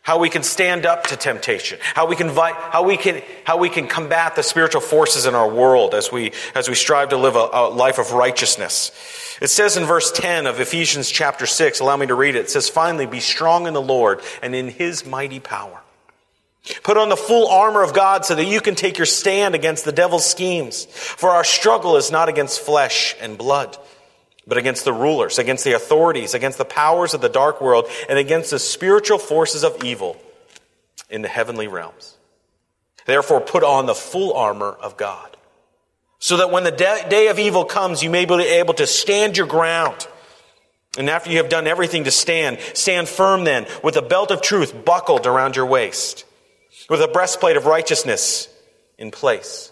how 0.07 0.17
we 0.17 0.29
can 0.29 0.41
stand 0.41 0.85
up 0.85 1.05
to 1.07 1.17
temptation, 1.17 1.77
how 1.93 2.07
we 2.07 2.15
can, 2.15 2.29
how 2.29 2.81
we 2.81 2.95
can, 2.95 3.21
how 3.43 3.57
we 3.57 3.67
can 3.67 3.89
combat 3.89 4.37
the 4.37 4.41
spiritual 4.41 4.79
forces 4.79 5.25
in 5.25 5.35
our 5.35 5.49
world 5.49 5.93
as 5.93 6.09
we, 6.09 6.31
as 6.55 6.69
we 6.69 6.75
strive 6.75 7.09
to 7.09 7.17
live 7.17 7.35
a, 7.35 7.49
a 7.51 7.67
life 7.67 7.99
of 7.99 8.13
righteousness. 8.13 9.37
It 9.41 9.49
says 9.49 9.75
in 9.75 9.83
verse 9.83 10.09
10 10.13 10.47
of 10.47 10.61
Ephesians 10.61 11.11
chapter 11.11 11.45
6, 11.45 11.81
allow 11.81 11.97
me 11.97 12.07
to 12.07 12.15
read 12.15 12.37
it. 12.37 12.45
It 12.45 12.49
says, 12.49 12.69
finally, 12.69 13.05
be 13.05 13.19
strong 13.19 13.67
in 13.67 13.73
the 13.73 13.81
Lord 13.81 14.21
and 14.41 14.55
in 14.55 14.69
his 14.69 15.05
mighty 15.05 15.41
power. 15.41 15.81
Put 16.83 16.95
on 16.95 17.09
the 17.09 17.17
full 17.17 17.49
armor 17.49 17.83
of 17.83 17.93
God 17.93 18.23
so 18.23 18.33
that 18.33 18.45
you 18.45 18.61
can 18.61 18.75
take 18.75 18.97
your 18.97 19.05
stand 19.05 19.55
against 19.55 19.83
the 19.83 19.91
devil's 19.91 20.25
schemes. 20.25 20.85
For 20.85 21.31
our 21.31 21.43
struggle 21.43 21.97
is 21.97 22.11
not 22.11 22.29
against 22.29 22.61
flesh 22.61 23.13
and 23.19 23.37
blood 23.37 23.77
but 24.47 24.57
against 24.57 24.85
the 24.85 24.93
rulers, 24.93 25.37
against 25.37 25.65
the 25.65 25.73
authorities, 25.73 26.33
against 26.33 26.57
the 26.57 26.65
powers 26.65 27.13
of 27.13 27.21
the 27.21 27.29
dark 27.29 27.61
world, 27.61 27.85
and 28.07 28.17
against 28.17 28.51
the 28.51 28.59
spiritual 28.59 29.17
forces 29.17 29.63
of 29.63 29.83
evil 29.83 30.15
in 31.09 31.21
the 31.21 31.27
heavenly 31.27 31.67
realms. 31.67 32.15
Therefore, 33.05 33.41
put 33.41 33.63
on 33.63 33.85
the 33.85 33.95
full 33.95 34.33
armor 34.33 34.71
of 34.81 34.97
God, 34.97 35.35
so 36.19 36.37
that 36.37 36.51
when 36.51 36.63
the 36.63 36.71
day 36.71 37.27
of 37.27 37.39
evil 37.39 37.65
comes, 37.65 38.01
you 38.01 38.09
may 38.09 38.25
be 38.25 38.35
able 38.35 38.73
to 38.75 38.87
stand 38.87 39.37
your 39.37 39.47
ground. 39.47 40.07
And 40.97 41.09
after 41.09 41.29
you 41.29 41.37
have 41.37 41.49
done 41.49 41.67
everything 41.67 42.05
to 42.05 42.11
stand, 42.11 42.59
stand 42.73 43.07
firm 43.07 43.43
then, 43.43 43.67
with 43.83 43.97
a 43.97 44.01
belt 44.01 44.31
of 44.31 44.41
truth 44.41 44.85
buckled 44.85 45.27
around 45.27 45.55
your 45.55 45.67
waist, 45.67 46.25
with 46.89 47.01
a 47.01 47.07
breastplate 47.07 47.57
of 47.57 47.65
righteousness 47.65 48.49
in 48.97 49.11
place 49.11 49.71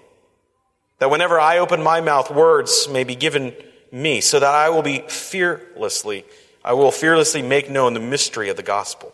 that 1.01 1.09
whenever 1.09 1.39
I 1.39 1.57
open 1.57 1.81
my 1.81 1.99
mouth, 1.99 2.29
words 2.29 2.87
may 2.87 3.03
be 3.03 3.15
given 3.15 3.55
me, 3.91 4.21
so 4.21 4.39
that 4.39 4.53
I 4.53 4.69
will 4.69 4.83
be 4.83 4.99
fearlessly, 5.07 6.25
I 6.63 6.73
will 6.73 6.91
fearlessly 6.91 7.41
make 7.41 7.71
known 7.71 7.95
the 7.95 7.99
mystery 7.99 8.49
of 8.49 8.55
the 8.55 8.61
gospel 8.61 9.11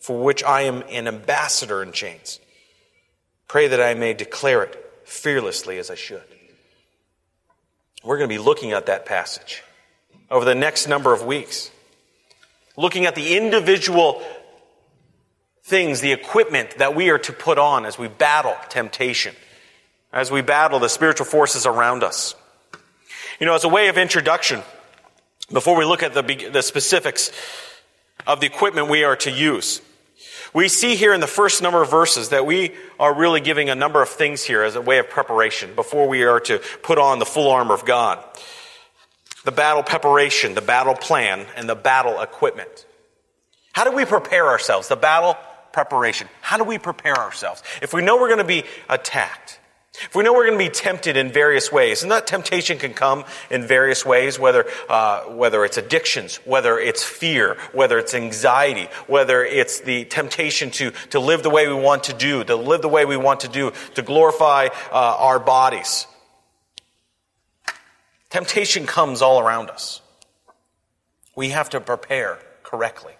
for 0.00 0.18
which 0.18 0.42
I 0.42 0.62
am 0.62 0.82
an 0.88 1.06
ambassador 1.06 1.82
in 1.82 1.92
chains. 1.92 2.40
Pray 3.48 3.68
that 3.68 3.82
I 3.82 3.92
may 3.92 4.14
declare 4.14 4.62
it 4.62 4.82
fearlessly 5.04 5.76
as 5.76 5.90
I 5.90 5.94
should. 5.94 6.24
We're 8.02 8.16
going 8.16 8.30
to 8.30 8.34
be 8.34 8.42
looking 8.42 8.72
at 8.72 8.86
that 8.86 9.04
passage 9.04 9.62
over 10.30 10.46
the 10.46 10.54
next 10.54 10.88
number 10.88 11.12
of 11.12 11.26
weeks, 11.26 11.70
looking 12.78 13.04
at 13.04 13.14
the 13.14 13.36
individual 13.36 14.22
things, 15.64 16.00
the 16.00 16.12
equipment 16.12 16.78
that 16.78 16.94
we 16.94 17.10
are 17.10 17.18
to 17.18 17.32
put 17.34 17.58
on 17.58 17.84
as 17.84 17.98
we 17.98 18.08
battle 18.08 18.56
temptation, 18.70 19.34
as 20.12 20.30
we 20.30 20.40
battle 20.40 20.78
the 20.78 20.88
spiritual 20.88 21.26
forces 21.26 21.66
around 21.66 22.02
us. 22.02 22.34
You 23.40 23.46
know, 23.46 23.54
as 23.54 23.64
a 23.64 23.68
way 23.68 23.88
of 23.88 23.98
introduction, 23.98 24.62
before 25.52 25.76
we 25.76 25.84
look 25.84 26.02
at 26.02 26.14
the, 26.14 26.22
the 26.50 26.62
specifics 26.62 27.30
of 28.26 28.40
the 28.40 28.46
equipment 28.46 28.88
we 28.88 29.04
are 29.04 29.16
to 29.16 29.30
use, 29.30 29.80
we 30.54 30.68
see 30.68 30.96
here 30.96 31.12
in 31.12 31.20
the 31.20 31.26
first 31.26 31.62
number 31.62 31.82
of 31.82 31.90
verses 31.90 32.30
that 32.30 32.46
we 32.46 32.72
are 32.98 33.14
really 33.14 33.40
giving 33.40 33.68
a 33.68 33.74
number 33.74 34.00
of 34.00 34.08
things 34.08 34.42
here 34.42 34.62
as 34.62 34.74
a 34.74 34.80
way 34.80 34.98
of 34.98 35.10
preparation 35.10 35.74
before 35.74 36.08
we 36.08 36.22
are 36.22 36.40
to 36.40 36.60
put 36.82 36.98
on 36.98 37.18
the 37.18 37.26
full 37.26 37.50
armor 37.50 37.74
of 37.74 37.84
God. 37.84 38.24
The 39.44 39.52
battle 39.52 39.82
preparation, 39.82 40.54
the 40.54 40.62
battle 40.62 40.94
plan, 40.94 41.46
and 41.56 41.68
the 41.68 41.74
battle 41.74 42.20
equipment. 42.20 42.86
How 43.72 43.84
do 43.84 43.92
we 43.92 44.06
prepare 44.06 44.46
ourselves? 44.46 44.88
The 44.88 44.96
battle 44.96 45.36
preparation. 45.72 46.26
How 46.40 46.56
do 46.56 46.64
we 46.64 46.78
prepare 46.78 47.16
ourselves? 47.16 47.62
If 47.82 47.92
we 47.92 48.00
know 48.00 48.16
we're 48.16 48.28
going 48.28 48.38
to 48.38 48.44
be 48.44 48.64
attacked, 48.88 49.55
if 50.02 50.14
we 50.14 50.22
know 50.22 50.32
we're 50.34 50.46
going 50.46 50.58
to 50.58 50.64
be 50.64 50.70
tempted 50.70 51.16
in 51.16 51.32
various 51.32 51.72
ways, 51.72 52.02
and 52.02 52.12
that 52.12 52.26
temptation 52.26 52.78
can 52.78 52.92
come 52.92 53.24
in 53.50 53.66
various 53.66 54.04
ways, 54.04 54.38
whether, 54.38 54.66
uh, 54.88 55.22
whether 55.22 55.64
it's 55.64 55.78
addictions, 55.78 56.36
whether 56.44 56.78
it's 56.78 57.02
fear, 57.02 57.56
whether 57.72 57.98
it's 57.98 58.14
anxiety, 58.14 58.88
whether 59.06 59.44
it's 59.44 59.80
the 59.80 60.04
temptation 60.04 60.70
to, 60.72 60.90
to 61.10 61.18
live 61.18 61.42
the 61.42 61.50
way 61.50 61.66
we 61.66 61.74
want 61.74 62.04
to 62.04 62.12
do, 62.12 62.44
to 62.44 62.56
live 62.56 62.82
the 62.82 62.88
way 62.88 63.06
we 63.06 63.16
want 63.16 63.40
to 63.40 63.48
do, 63.48 63.72
to 63.94 64.02
glorify 64.02 64.68
uh, 64.92 65.16
our 65.18 65.38
bodies. 65.38 66.06
Temptation 68.28 68.86
comes 68.86 69.22
all 69.22 69.40
around 69.40 69.70
us. 69.70 70.02
We 71.34 71.50
have 71.50 71.70
to 71.70 71.80
prepare 71.80 72.38
correctly. 72.62 73.14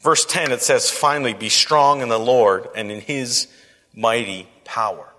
Verse 0.00 0.24
10, 0.24 0.52
it 0.52 0.62
says, 0.62 0.90
Finally, 0.90 1.34
be 1.34 1.48
strong 1.48 2.02
in 2.02 2.08
the 2.08 2.20
Lord 2.20 2.68
and 2.76 2.92
in 2.92 3.00
his 3.00 3.48
mighty 3.94 4.48
power 4.64 5.12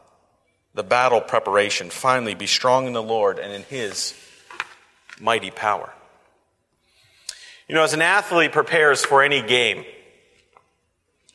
the 0.79 0.83
battle 0.83 1.19
preparation. 1.19 1.89
Finally, 1.89 2.35
be 2.35 2.47
strong 2.47 2.87
in 2.87 2.93
the 2.93 3.03
Lord 3.03 3.37
and 3.37 3.51
in 3.51 3.63
His 3.63 4.13
mighty 5.19 5.51
power. 5.51 5.93
You 7.67 7.75
know, 7.75 7.83
as 7.83 7.93
an 7.93 8.01
athlete 8.01 8.53
prepares 8.53 9.03
for 9.03 9.21
any 9.21 9.41
game, 9.41 9.83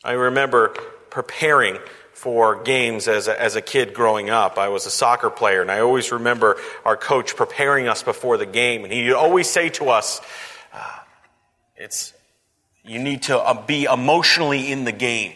I 0.03 0.13
remember 0.13 0.69
preparing 1.11 1.77
for 2.13 2.63
games 2.63 3.07
as 3.07 3.27
a, 3.27 3.39
as 3.39 3.55
a 3.55 3.61
kid 3.61 3.93
growing 3.93 4.31
up. 4.31 4.57
I 4.57 4.69
was 4.69 4.87
a 4.87 4.89
soccer 4.89 5.29
player, 5.29 5.61
and 5.61 5.69
I 5.69 5.81
always 5.81 6.11
remember 6.11 6.57
our 6.83 6.97
coach 6.97 7.35
preparing 7.35 7.87
us 7.87 8.01
before 8.01 8.37
the 8.37 8.47
game, 8.47 8.83
and 8.83 8.91
he'd 8.91 9.13
always 9.13 9.47
say 9.47 9.69
to 9.69 9.89
us, 9.89 10.21
uh, 10.73 10.99
"It's 11.77 12.15
you 12.83 12.97
need 12.97 13.21
to 13.23 13.37
uh, 13.37 13.63
be 13.63 13.83
emotionally 13.83 14.71
in 14.71 14.85
the 14.85 14.91
game." 14.91 15.33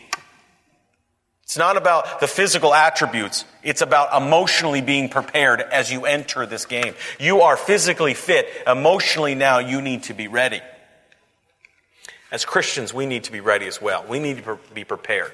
It's 1.50 1.58
not 1.58 1.78
about 1.78 2.20
the 2.20 2.28
physical 2.28 2.76
attributes. 2.76 3.44
It's 3.64 3.82
about 3.82 4.16
emotionally 4.16 4.82
being 4.82 5.10
prepared 5.10 5.62
as 5.62 5.92
you 5.92 6.06
enter 6.06 6.46
this 6.46 6.68
game. 6.68 6.94
You 7.20 7.42
are 7.42 7.58
physically 7.58 8.14
fit. 8.14 8.48
Emotionally 8.68 9.34
now 9.34 9.58
you 9.58 9.82
need 9.82 10.04
to 10.04 10.14
be 10.14 10.28
ready. 10.28 10.62
As 12.32 12.46
Christians, 12.46 12.94
we 12.94 13.08
need 13.08 13.24
to 13.24 13.32
be 13.32 13.40
ready 13.40 13.66
as 13.66 13.82
well. 13.82 14.06
We 14.08 14.20
need 14.20 14.44
to 14.44 14.60
be 14.76 14.84
prepared. 14.84 15.32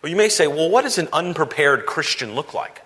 Well, 0.00 0.08
you 0.08 0.16
may 0.16 0.30
say, 0.30 0.46
well, 0.46 0.70
what 0.70 0.84
does 0.84 0.96
an 0.96 1.10
unprepared 1.12 1.84
Christian 1.84 2.34
look 2.34 2.54
like? 2.54 2.80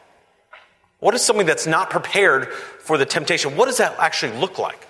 What 0.99 1.14
is 1.14 1.23
something 1.23 1.46
that's 1.46 1.68
not 1.68 1.88
prepared 1.88 2.52
for 2.80 2.99
the 2.99 3.06
temptation? 3.06 3.56
What 3.56 3.66
does 3.66 3.76
that 3.76 3.96
actually 4.00 4.40
look 4.40 4.58
like? 4.58 4.88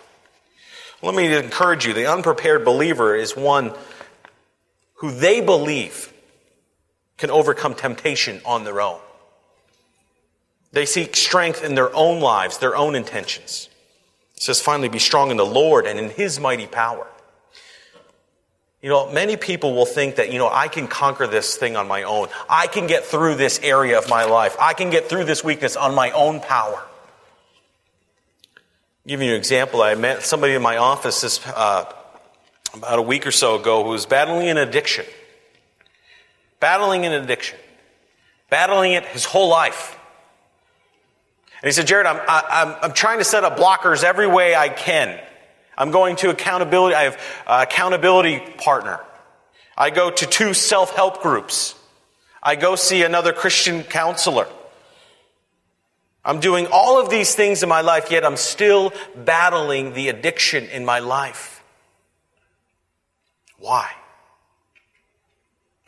Let 1.02 1.14
me 1.14 1.30
encourage 1.30 1.86
you. 1.86 1.92
The 1.92 2.10
unprepared 2.10 2.64
believer 2.64 3.14
is 3.14 3.36
one 3.36 3.74
who 4.94 5.10
they 5.10 5.42
believe 5.42 6.10
can 7.16 7.30
overcome 7.30 7.74
temptation 7.74 8.40
on 8.44 8.64
their 8.64 8.80
own. 8.80 9.00
They 10.72 10.86
seek 10.86 11.16
strength 11.16 11.64
in 11.64 11.74
their 11.74 11.94
own 11.94 12.20
lives, 12.20 12.58
their 12.58 12.76
own 12.76 12.94
intentions. 12.94 13.68
It 14.36 14.42
says, 14.42 14.60
finally, 14.60 14.88
be 14.88 14.98
strong 14.98 15.30
in 15.30 15.38
the 15.38 15.46
Lord 15.46 15.86
and 15.86 15.98
in 15.98 16.10
His 16.10 16.38
mighty 16.38 16.66
power. 16.66 17.06
You 18.82 18.90
know, 18.90 19.10
many 19.10 19.36
people 19.36 19.74
will 19.74 19.86
think 19.86 20.16
that, 20.16 20.30
you 20.30 20.38
know, 20.38 20.50
I 20.52 20.68
can 20.68 20.86
conquer 20.86 21.26
this 21.26 21.56
thing 21.56 21.76
on 21.76 21.88
my 21.88 22.02
own. 22.02 22.28
I 22.48 22.66
can 22.66 22.86
get 22.86 23.06
through 23.06 23.36
this 23.36 23.58
area 23.62 23.98
of 23.98 24.08
my 24.08 24.24
life. 24.24 24.54
I 24.60 24.74
can 24.74 24.90
get 24.90 25.08
through 25.08 25.24
this 25.24 25.42
weakness 25.42 25.76
on 25.76 25.94
my 25.94 26.10
own 26.10 26.40
power. 26.40 26.76
I'll 26.76 29.08
give 29.08 29.22
you 29.22 29.30
an 29.30 29.36
example. 29.36 29.80
I 29.80 29.94
met 29.94 30.22
somebody 30.22 30.52
in 30.52 30.62
my 30.62 30.76
office 30.76 31.22
this, 31.22 31.44
uh, 31.46 31.90
about 32.74 32.98
a 32.98 33.02
week 33.02 33.26
or 33.26 33.30
so 33.30 33.58
ago 33.58 33.82
who 33.82 33.90
was 33.90 34.04
battling 34.04 34.48
an 34.48 34.58
addiction 34.58 35.06
battling 36.60 37.04
an 37.06 37.12
addiction, 37.12 37.58
battling 38.50 38.92
it 38.92 39.04
his 39.06 39.24
whole 39.24 39.48
life. 39.48 39.98
And 41.62 41.68
he 41.68 41.72
said, 41.72 41.86
Jared, 41.86 42.06
I'm, 42.06 42.20
I, 42.28 42.62
am 42.62 42.76
I'm 42.82 42.92
trying 42.92 43.18
to 43.18 43.24
set 43.24 43.44
up 43.44 43.56
blockers 43.56 44.04
every 44.04 44.26
way 44.26 44.54
I 44.54 44.68
can. 44.68 45.18
I'm 45.76 45.90
going 45.90 46.16
to 46.16 46.30
accountability, 46.30 46.94
I 46.94 47.02
have 47.04 47.20
uh, 47.46 47.66
accountability 47.68 48.40
partner. 48.58 49.00
I 49.76 49.90
go 49.90 50.10
to 50.10 50.26
two 50.26 50.54
self-help 50.54 51.22
groups. 51.22 51.74
I 52.42 52.56
go 52.56 52.76
see 52.76 53.02
another 53.02 53.32
Christian 53.32 53.82
counselor. 53.82 54.46
I'm 56.24 56.40
doing 56.40 56.66
all 56.72 57.00
of 57.00 57.10
these 57.10 57.34
things 57.34 57.62
in 57.62 57.68
my 57.68 57.82
life, 57.82 58.10
yet 58.10 58.24
I'm 58.24 58.36
still 58.36 58.92
battling 59.14 59.92
the 59.92 60.08
addiction 60.08 60.64
in 60.64 60.84
my 60.84 60.98
life. 60.98 61.62
Why? 63.58 63.90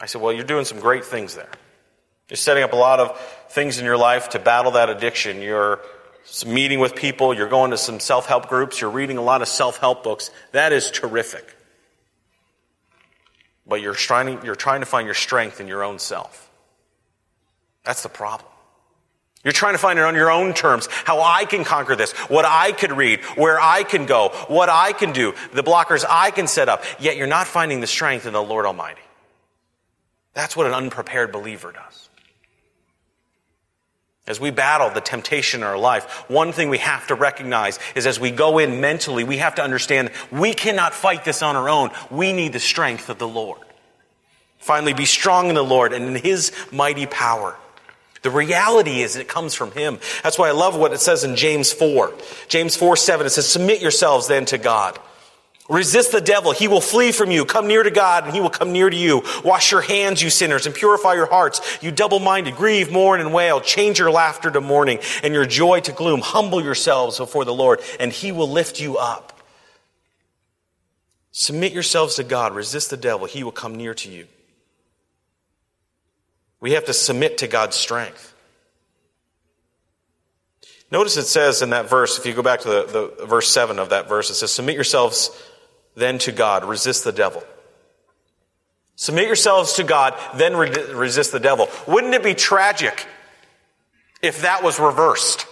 I 0.01 0.07
said, 0.07 0.21
Well, 0.21 0.33
you're 0.33 0.45
doing 0.45 0.65
some 0.65 0.81
great 0.81 1.05
things 1.05 1.35
there. 1.35 1.51
You're 2.29 2.37
setting 2.37 2.63
up 2.63 2.73
a 2.73 2.77
lot 2.77 3.01
of 3.01 3.19
things 3.49 3.79
in 3.79 3.85
your 3.85 3.97
life 3.97 4.31
to 4.31 4.39
battle 4.39 4.73
that 4.73 4.91
addiction. 4.91 5.41
You're 5.41 5.81
meeting 6.47 6.79
with 6.79 6.95
people, 6.95 7.33
you're 7.35 7.49
going 7.49 7.71
to 7.71 7.79
some 7.79 8.01
self 8.01 8.27
help 8.27 8.49
groups, 8.49 8.81
you're 8.81 8.91
reading 8.91 9.17
a 9.17 9.23
lot 9.23 9.43
of 9.43 9.49
self 9.49 9.79
help 9.79 10.05
books. 10.05 10.31
That 10.53 10.73
is 10.73 10.91
terrific. 10.91 11.55
But 13.67 13.81
you're 13.83 13.95
trying, 13.95 14.45
you're 14.45 14.55
trying 14.55 14.81
to 14.81 14.87
find 14.87 15.07
your 15.07 15.15
strength 15.15 15.61
in 15.61 15.69
your 15.69 15.85
own 15.85 15.99
self. 15.99 16.51
That's 17.85 18.03
the 18.03 18.09
problem. 18.09 18.51
You're 19.45 19.53
trying 19.53 19.75
to 19.75 19.79
find 19.79 19.99
it 19.99 20.03
on 20.03 20.15
your 20.15 20.31
own 20.31 20.53
terms, 20.53 20.89
how 21.05 21.21
I 21.23 21.45
can 21.45 21.65
conquer 21.65 21.95
this, 21.95 22.13
what 22.29 22.45
I 22.45 22.73
could 22.73 22.93
read, 22.93 23.21
where 23.37 23.59
I 23.61 23.85
can 23.85 24.05
go, 24.05 24.31
what 24.49 24.69
I 24.69 24.93
can 24.93 25.13
do, 25.13 25.33
the 25.53 25.63
blockers 25.63 26.05
I 26.09 26.33
can 26.33 26.49
set 26.49 26.69
up, 26.69 26.83
yet 26.99 27.17
you're 27.17 27.29
not 27.29 27.47
finding 27.47 27.81
the 27.81 27.87
strength 27.87 28.27
in 28.27 28.33
the 28.33 28.43
Lord 28.43 28.67
Almighty. 28.67 29.01
That's 30.39 30.57
what 30.57 30.69
an 30.69 30.73
unprepared 30.73 31.33
believer 31.33 31.73
does. 31.73 32.09
As 34.29 34.39
we 34.39 34.53
battle 34.53 34.89
the 34.89 35.01
temptation 35.01 35.63
in 35.63 35.67
our 35.67 35.77
life, 35.77 36.05
one 36.31 36.53
thing 36.53 36.69
we 36.69 36.79
have 36.79 37.09
to 37.09 37.17
recognize 37.17 37.81
is 37.97 38.07
as 38.07 38.21
we 38.21 38.31
go 38.31 38.59
in 38.59 38.81
mentally, 38.81 39.25
we 39.25 39.39
have 39.39 39.57
to 39.57 39.65
understand 39.65 40.13
we 40.31 40.55
cannot 40.55 40.95
fight 40.95 41.25
this 41.25 41.43
on 41.43 41.57
our 41.57 41.69
own. 41.69 41.91
We 42.09 42.33
need 42.33 42.53
the 42.53 42.61
strength 42.61 43.09
of 43.09 43.19
the 43.19 43.27
Lord. 43.27 43.59
Finally, 44.59 44.93
be 44.93 45.07
strong 45.07 45.49
in 45.49 45.57
the 45.57 45.65
Lord 45.65 45.93
and 45.93 46.05
in 46.05 46.23
His 46.23 46.53
mighty 46.71 47.07
power. 47.07 47.57
The 48.23 48.31
reality 48.31 49.03
is 49.03 49.17
it 49.17 49.27
comes 49.27 49.55
from 49.55 49.73
Him. 49.73 49.99
That's 50.23 50.39
why 50.39 50.51
I 50.51 50.53
love 50.53 50.79
what 50.79 50.93
it 50.93 51.01
says 51.01 51.25
in 51.25 51.35
James 51.35 51.73
4. 51.73 52.15
James 52.47 52.77
4 52.77 52.97
7, 52.97 53.27
it 53.27 53.31
says, 53.31 53.49
Submit 53.49 53.83
yourselves 53.83 54.29
then 54.29 54.45
to 54.45 54.59
God. 54.59 55.01
Resist 55.69 56.13
the 56.13 56.21
devil. 56.23 56.53
He 56.53 56.67
will 56.67 56.81
flee 56.81 57.13
from 57.13 57.31
you. 57.31 57.45
Come 57.45 57.67
near 57.67 57.83
to 57.83 57.91
God 57.91 58.25
and 58.25 58.35
he 58.35 58.41
will 58.41 58.49
come 58.49 58.73
near 58.73 58.89
to 58.89 58.97
you. 58.97 59.23
Wash 59.45 59.71
your 59.71 59.83
hands, 59.83 60.23
you 60.23 60.31
sinners, 60.31 60.65
and 60.65 60.75
purify 60.75 61.13
your 61.13 61.27
hearts. 61.27 61.61
You 61.83 61.91
double-minded, 61.91 62.57
grieve, 62.57 62.91
mourn, 62.91 63.21
and 63.21 63.35
wail. 63.35 63.61
Change 63.61 63.99
your 63.99 64.11
laughter 64.11 64.51
to 64.51 64.63
mourning 64.63 64.99
and 65.23 65.35
your 65.35 65.45
joy 65.45 65.81
to 65.81 65.93
gloom. 65.93 66.21
Humble 66.21 66.63
yourselves 66.63 67.19
before 67.19 67.45
the 67.45 67.53
Lord 67.53 67.81
and 68.01 68.11
he 68.11 68.33
will 68.33 68.51
lift 68.51 68.81
you 68.81 68.97
up. 68.97 69.43
Submit 71.33 71.73
yourselves 71.73 72.17
to 72.17 72.25
God. 72.25 72.55
Resist 72.55 72.89
the 72.89 72.97
devil. 72.97 73.27
He 73.27 73.45
will 73.45 73.53
come 73.53 73.75
near 73.75 73.93
to 73.95 74.11
you. 74.11 74.27
We 76.61 76.73
have 76.73 76.87
to 76.87 76.95
submit 76.95 77.39
to 77.39 77.47
God's 77.47 77.77
strength. 77.77 78.35
Notice 80.91 81.19
it 81.19 81.27
says 81.27 81.61
in 81.61 81.71
that 81.71 81.91
verse, 81.91 82.19
if 82.19 82.25
you 82.25 82.33
go 82.33 82.43
back 82.43 82.61
to 82.61 82.69
the, 82.69 83.13
the 83.19 83.27
verse 83.27 83.51
7 83.51 83.79
of 83.79 83.91
that 83.91 84.09
verse, 84.09 84.31
it 84.31 84.35
says, 84.35 84.51
Submit 84.51 84.75
yourselves 84.75 85.31
then 85.99 86.19
to 86.19 86.33
God, 86.33 86.65
resist 86.65 87.05
the 87.05 87.13
devil. 87.13 87.43
Submit 88.97 89.27
yourselves 89.27 89.75
to 89.75 89.85
God, 89.85 90.19
then 90.37 90.57
re- 90.57 90.71
resist 90.93 91.33
the 91.33 91.41
devil. 91.41 91.69
Wouldn't 91.87 92.15
it 92.15 92.23
be 92.23 92.35
tragic 92.35 93.07
if 94.23 94.43
that 94.43 94.63
was 94.63 94.81
reversed? 94.81 95.47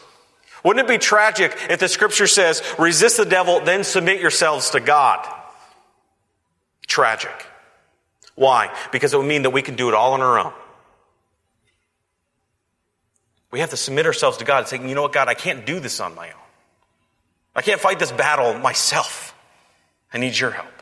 Wouldn't 0.65 0.85
it 0.85 0.89
be 0.89 0.99
tragic 0.99 1.57
if 1.71 1.79
the 1.79 1.89
scripture 1.89 2.27
says, 2.27 2.61
resist 2.79 3.19
the 3.19 3.25
devil, 3.25 3.61
then 3.61 3.85
submit 3.85 4.21
yourselves 4.21 4.71
to 4.71 4.81
God? 4.81 5.25
Tragic. 6.89 7.47
Why? 8.35 8.75
Because 8.91 9.15
it 9.15 9.17
would 9.17 9.27
mean 9.27 9.43
that 9.43 9.51
we 9.51 9.63
can 9.63 9.77
do 9.77 9.89
it 9.89 9.95
all 9.95 10.13
on 10.13 10.21
our 10.21 10.39
own. 10.39 10.53
We 13.51 13.61
have 13.61 13.71
to 13.71 13.77
submit 13.77 14.07
ourselves 14.07 14.39
to 14.39 14.45
God 14.45 14.59
and 14.59 14.67
say, 14.69 14.89
you 14.89 14.95
know 14.95 15.03
what, 15.03 15.13
God, 15.13 15.29
I 15.29 15.35
can't 15.35 15.65
do 15.65 15.81
this 15.81 16.01
on 16.01 16.15
my 16.15 16.29
own. 16.29 16.41
I 17.55 17.63
can't 17.63 17.81
fight 17.81 17.99
this 17.99 18.13
battle 18.13 18.59
myself. 18.59 19.26
I 20.17 20.19
need 20.19 20.39
your 20.39 20.51
help. 20.51 20.73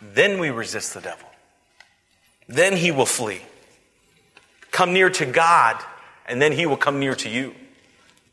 Then 0.00 0.38
we 0.38 0.48
resist 0.48 0.94
the 0.94 1.02
devil. 1.02 1.28
Then 2.48 2.74
he 2.74 2.90
will 2.90 3.04
flee. 3.04 3.42
Come 4.70 4.94
near 4.94 5.10
to 5.10 5.26
God, 5.26 5.76
and 6.24 6.40
then 6.40 6.52
he 6.52 6.64
will 6.64 6.78
come 6.78 7.00
near 7.00 7.14
to 7.16 7.28
you, 7.28 7.54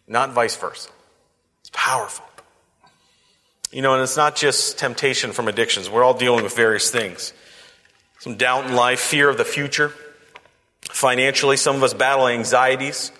not 0.07 0.31
vice 0.31 0.55
versa. 0.55 0.89
It's 1.59 1.71
powerful. 1.73 2.23
You 3.69 3.81
know, 3.81 3.95
and 3.95 4.01
it's 4.01 4.15
not 4.15 4.37
just 4.37 4.77
temptation 4.77 5.33
from 5.33 5.49
addictions. 5.49 5.89
We're 5.89 6.05
all 6.05 6.13
dealing 6.13 6.45
with 6.45 6.55
various 6.55 6.89
things. 6.89 7.33
Some 8.19 8.37
doubt 8.37 8.65
in 8.65 8.75
life, 8.77 9.01
fear 9.01 9.27
of 9.27 9.37
the 9.37 9.43
future. 9.43 9.91
Financially, 10.83 11.57
some 11.57 11.75
of 11.75 11.83
us 11.83 11.93
battle 11.93 12.29
anxieties, 12.29 13.11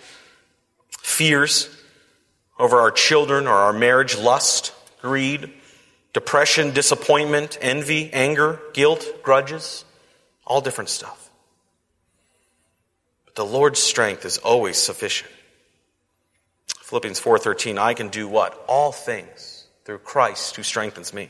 fears 1.01 1.67
over 2.57 2.79
our 2.79 2.91
children 2.91 3.45
or 3.45 3.55
our 3.55 3.73
marriage, 3.73 4.17
lust, 4.17 4.71
greed, 5.01 5.51
depression, 6.13 6.71
disappointment, 6.71 7.57
envy, 7.61 8.11
anger, 8.13 8.59
guilt, 8.73 9.05
grudges, 9.23 9.85
all 10.45 10.61
different 10.61 10.89
stuff. 10.89 11.29
But 13.25 13.35
the 13.35 13.45
Lord's 13.45 13.81
strength 13.81 14.25
is 14.25 14.37
always 14.39 14.77
sufficient. 14.77 15.31
Philippians 16.81 17.19
4:13 17.19 17.77
I 17.77 17.93
can 17.93 18.09
do 18.09 18.27
what? 18.27 18.63
All 18.67 18.91
things 18.91 19.65
through 19.85 19.99
Christ 19.99 20.55
who 20.55 20.63
strengthens 20.63 21.13
me. 21.13 21.29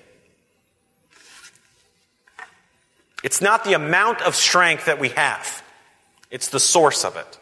It's 3.23 3.41
not 3.41 3.65
the 3.65 3.73
amount 3.73 4.21
of 4.21 4.35
strength 4.35 4.85
that 4.85 4.99
we 4.99 5.09
have. 5.09 5.61
It's 6.31 6.47
the 6.47 6.59
source 6.59 7.03
of 7.03 7.17
it. 7.17 7.37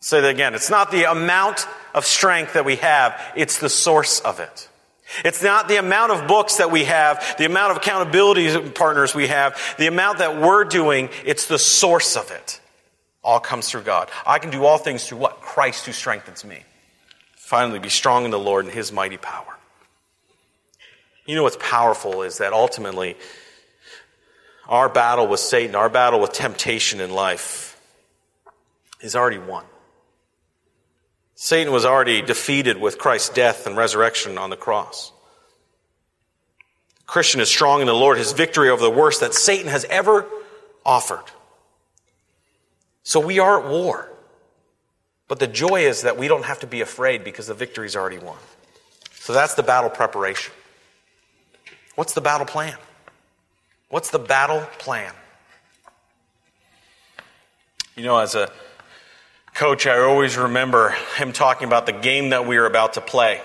Say 0.00 0.20
that 0.20 0.30
again. 0.30 0.54
It's 0.54 0.70
not 0.70 0.90
the 0.90 1.04
amount 1.04 1.66
of 1.94 2.04
strength 2.04 2.52
that 2.52 2.64
we 2.64 2.76
have. 2.76 3.20
It's 3.34 3.58
the 3.58 3.70
source 3.70 4.20
of 4.20 4.40
it. 4.40 4.67
It's 5.24 5.42
not 5.42 5.68
the 5.68 5.78
amount 5.78 6.12
of 6.12 6.28
books 6.28 6.56
that 6.56 6.70
we 6.70 6.84
have, 6.84 7.36
the 7.38 7.46
amount 7.46 7.72
of 7.72 7.78
accountability 7.78 8.70
partners 8.70 9.14
we 9.14 9.28
have, 9.28 9.58
the 9.78 9.86
amount 9.86 10.18
that 10.18 10.40
we're 10.40 10.64
doing. 10.64 11.08
It's 11.24 11.46
the 11.46 11.58
source 11.58 12.16
of 12.16 12.30
it. 12.30 12.60
All 13.24 13.40
comes 13.40 13.68
through 13.68 13.82
God. 13.82 14.10
I 14.26 14.38
can 14.38 14.50
do 14.50 14.64
all 14.64 14.78
things 14.78 15.06
through 15.06 15.18
what? 15.18 15.40
Christ 15.40 15.86
who 15.86 15.92
strengthens 15.92 16.44
me. 16.44 16.62
Finally, 17.36 17.78
be 17.78 17.88
strong 17.88 18.24
in 18.24 18.30
the 18.30 18.38
Lord 18.38 18.66
and 18.66 18.74
his 18.74 18.92
mighty 18.92 19.16
power. 19.16 19.56
You 21.26 21.34
know 21.34 21.42
what's 21.42 21.58
powerful 21.60 22.22
is 22.22 22.38
that 22.38 22.52
ultimately, 22.52 23.16
our 24.66 24.88
battle 24.88 25.26
with 25.26 25.40
Satan, 25.40 25.74
our 25.74 25.88
battle 25.88 26.20
with 26.20 26.32
temptation 26.32 27.00
in 27.00 27.10
life, 27.10 27.80
is 29.00 29.16
already 29.16 29.38
won. 29.38 29.64
Satan 31.40 31.72
was 31.72 31.84
already 31.84 32.20
defeated 32.20 32.80
with 32.80 32.98
Christ's 32.98 33.28
death 33.28 33.68
and 33.68 33.76
resurrection 33.76 34.38
on 34.38 34.50
the 34.50 34.56
cross. 34.56 35.12
The 36.96 37.04
Christian 37.06 37.40
is 37.40 37.48
strong 37.48 37.80
in 37.80 37.86
the 37.86 37.94
Lord, 37.94 38.18
his 38.18 38.32
victory 38.32 38.70
over 38.70 38.82
the 38.82 38.90
worst 38.90 39.20
that 39.20 39.34
Satan 39.34 39.68
has 39.68 39.84
ever 39.84 40.26
offered. 40.84 41.22
So 43.04 43.20
we 43.20 43.38
are 43.38 43.62
at 43.62 43.70
war. 43.70 44.10
But 45.28 45.38
the 45.38 45.46
joy 45.46 45.86
is 45.86 46.02
that 46.02 46.18
we 46.18 46.26
don't 46.26 46.44
have 46.44 46.58
to 46.58 46.66
be 46.66 46.80
afraid 46.80 47.22
because 47.22 47.46
the 47.46 47.54
victory 47.54 47.86
is 47.86 47.94
already 47.94 48.18
won. 48.18 48.38
So 49.12 49.32
that's 49.32 49.54
the 49.54 49.62
battle 49.62 49.90
preparation. 49.90 50.52
What's 51.94 52.14
the 52.14 52.20
battle 52.20 52.46
plan? 52.46 52.76
What's 53.90 54.10
the 54.10 54.18
battle 54.18 54.66
plan? 54.80 55.12
You 57.94 58.02
know, 58.02 58.18
as 58.18 58.34
a 58.34 58.50
coach, 59.58 59.88
I 59.88 59.98
always 59.98 60.36
remember 60.36 60.94
him 61.16 61.32
talking 61.32 61.66
about 61.66 61.84
the 61.84 61.92
game 61.92 62.30
that 62.30 62.46
we 62.46 62.56
were 62.56 62.66
about 62.66 62.92
to 62.92 63.00
play. 63.00 63.40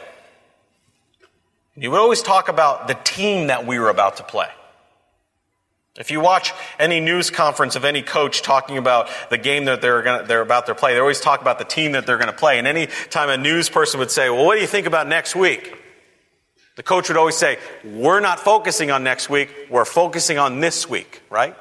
He 1.75 1.87
would 1.87 1.99
always 1.99 2.21
talk 2.21 2.49
about 2.49 2.87
the 2.87 2.93
team 2.93 3.47
that 3.47 3.65
we 3.65 3.79
were 3.79 3.89
about 3.89 4.17
to 4.17 4.23
play. 4.23 4.47
If 5.97 6.11
you 6.11 6.19
watch 6.19 6.53
any 6.77 6.99
news 6.99 7.31
conference 7.31 7.75
of 7.75 7.83
any 7.83 8.03
coach 8.03 8.43
talking 8.43 8.77
about 8.77 9.09
the 9.31 9.39
game 9.39 9.65
that 9.65 9.81
they're, 9.81 10.03
gonna, 10.03 10.23
they're 10.23 10.41
about 10.41 10.67
to 10.67 10.75
play, 10.75 10.93
they 10.93 10.99
always 10.99 11.19
talk 11.19 11.41
about 11.41 11.57
the 11.57 11.65
team 11.65 11.93
that 11.93 12.05
they're 12.05 12.19
going 12.19 12.29
to 12.29 12.37
play. 12.37 12.59
And 12.59 12.67
any 12.67 12.85
time 13.09 13.29
a 13.29 13.37
news 13.37 13.67
person 13.69 13.99
would 13.99 14.11
say, 14.11 14.29
well, 14.29 14.45
what 14.45 14.53
do 14.53 14.61
you 14.61 14.67
think 14.67 14.85
about 14.85 15.07
next 15.07 15.35
week? 15.35 15.75
The 16.75 16.83
coach 16.83 17.07
would 17.07 17.17
always 17.17 17.37
say, 17.37 17.57
we're 17.83 18.19
not 18.19 18.39
focusing 18.39 18.91
on 18.91 19.03
next 19.03 19.31
week, 19.31 19.49
we're 19.67 19.83
focusing 19.83 20.37
on 20.37 20.59
this 20.59 20.87
week, 20.87 21.23
right? 21.31 21.55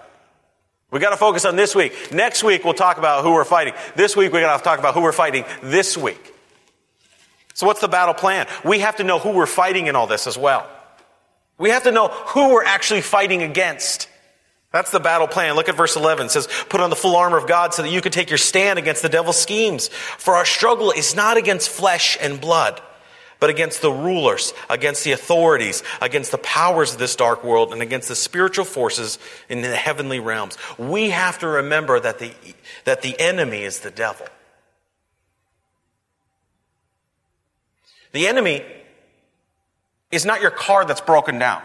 We 0.92 1.00
got 1.00 1.10
to 1.10 1.16
focus 1.16 1.46
on 1.46 1.56
this 1.56 1.74
week. 1.74 2.12
Next 2.12 2.44
week, 2.44 2.64
we'll 2.64 2.74
talk 2.74 2.98
about 2.98 3.24
who 3.24 3.32
we're 3.32 3.46
fighting. 3.46 3.72
This 3.96 4.14
week, 4.14 4.30
we 4.30 4.40
got 4.40 4.58
to 4.58 4.62
talk 4.62 4.78
about 4.78 4.92
who 4.92 5.00
we're 5.00 5.12
fighting 5.12 5.44
this 5.62 5.96
week. 5.96 6.34
So, 7.54 7.66
what's 7.66 7.80
the 7.80 7.88
battle 7.88 8.12
plan? 8.12 8.46
We 8.62 8.80
have 8.80 8.96
to 8.96 9.04
know 9.04 9.18
who 9.18 9.30
we're 9.30 9.46
fighting 9.46 9.86
in 9.86 9.96
all 9.96 10.06
this 10.06 10.26
as 10.26 10.36
well. 10.36 10.68
We 11.56 11.70
have 11.70 11.84
to 11.84 11.92
know 11.92 12.08
who 12.08 12.52
we're 12.52 12.64
actually 12.64 13.00
fighting 13.00 13.42
against. 13.42 14.06
That's 14.70 14.90
the 14.90 15.00
battle 15.00 15.28
plan. 15.28 15.54
Look 15.54 15.70
at 15.70 15.76
verse 15.76 15.96
11. 15.96 16.26
It 16.26 16.28
says, 16.30 16.46
Put 16.68 16.82
on 16.82 16.90
the 16.90 16.96
full 16.96 17.16
armor 17.16 17.38
of 17.38 17.46
God 17.46 17.72
so 17.72 17.82
that 17.82 17.90
you 17.90 18.02
can 18.02 18.12
take 18.12 18.28
your 18.28 18.38
stand 18.38 18.78
against 18.78 19.00
the 19.00 19.08
devil's 19.08 19.38
schemes. 19.38 19.88
For 19.88 20.34
our 20.34 20.44
struggle 20.44 20.90
is 20.90 21.14
not 21.14 21.38
against 21.38 21.70
flesh 21.70 22.18
and 22.20 22.38
blood 22.38 22.82
but 23.42 23.50
against 23.50 23.82
the 23.82 23.90
rulers, 23.90 24.54
against 24.70 25.02
the 25.02 25.10
authorities, 25.10 25.82
against 26.00 26.30
the 26.30 26.38
powers 26.38 26.92
of 26.92 27.00
this 27.00 27.16
dark 27.16 27.42
world, 27.42 27.72
and 27.72 27.82
against 27.82 28.06
the 28.06 28.14
spiritual 28.14 28.64
forces 28.64 29.18
in 29.48 29.62
the 29.62 29.74
heavenly 29.74 30.20
realms. 30.20 30.56
We 30.78 31.10
have 31.10 31.40
to 31.40 31.48
remember 31.48 31.98
that 31.98 32.20
the, 32.20 32.30
that 32.84 33.02
the 33.02 33.18
enemy 33.18 33.64
is 33.64 33.80
the 33.80 33.90
devil. 33.90 34.28
The 38.12 38.28
enemy 38.28 38.64
is 40.12 40.24
not 40.24 40.40
your 40.40 40.52
car 40.52 40.84
that's 40.84 41.00
broken 41.00 41.40
down. 41.40 41.62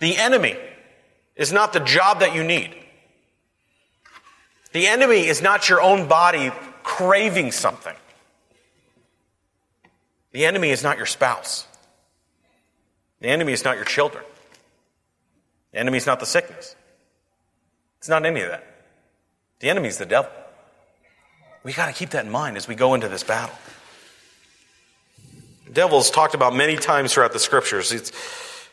The 0.00 0.16
enemy 0.16 0.56
is 1.36 1.52
not 1.52 1.72
the 1.72 1.78
job 1.78 2.18
that 2.18 2.34
you 2.34 2.42
need. 2.42 2.74
The 4.72 4.88
enemy 4.88 5.28
is 5.28 5.42
not 5.42 5.68
your 5.68 5.80
own 5.80 6.08
body 6.08 6.50
craving 6.82 7.52
something. 7.52 7.94
The 10.32 10.46
enemy 10.46 10.70
is 10.70 10.82
not 10.82 10.96
your 10.96 11.06
spouse. 11.06 11.66
The 13.20 13.28
enemy 13.28 13.52
is 13.52 13.64
not 13.64 13.76
your 13.76 13.84
children. 13.84 14.24
The 15.72 15.78
enemy 15.78 15.98
is 15.98 16.06
not 16.06 16.20
the 16.20 16.26
sickness. 16.26 16.74
It's 17.98 18.08
not 18.08 18.24
any 18.24 18.40
of 18.40 18.48
that. 18.48 18.64
The 19.60 19.68
enemy 19.68 19.88
is 19.88 19.98
the 19.98 20.06
devil. 20.06 20.30
We 21.62 21.72
got 21.72 21.86
to 21.86 21.92
keep 21.92 22.10
that 22.10 22.24
in 22.24 22.30
mind 22.30 22.56
as 22.56 22.66
we 22.66 22.74
go 22.74 22.94
into 22.94 23.08
this 23.08 23.22
battle. 23.22 23.54
The 25.66 25.72
devil 25.72 25.98
is 25.98 26.10
talked 26.10 26.34
about 26.34 26.54
many 26.54 26.76
times 26.76 27.12
throughout 27.12 27.32
the 27.32 27.38
scriptures. 27.38 27.92
It's, 27.92 28.10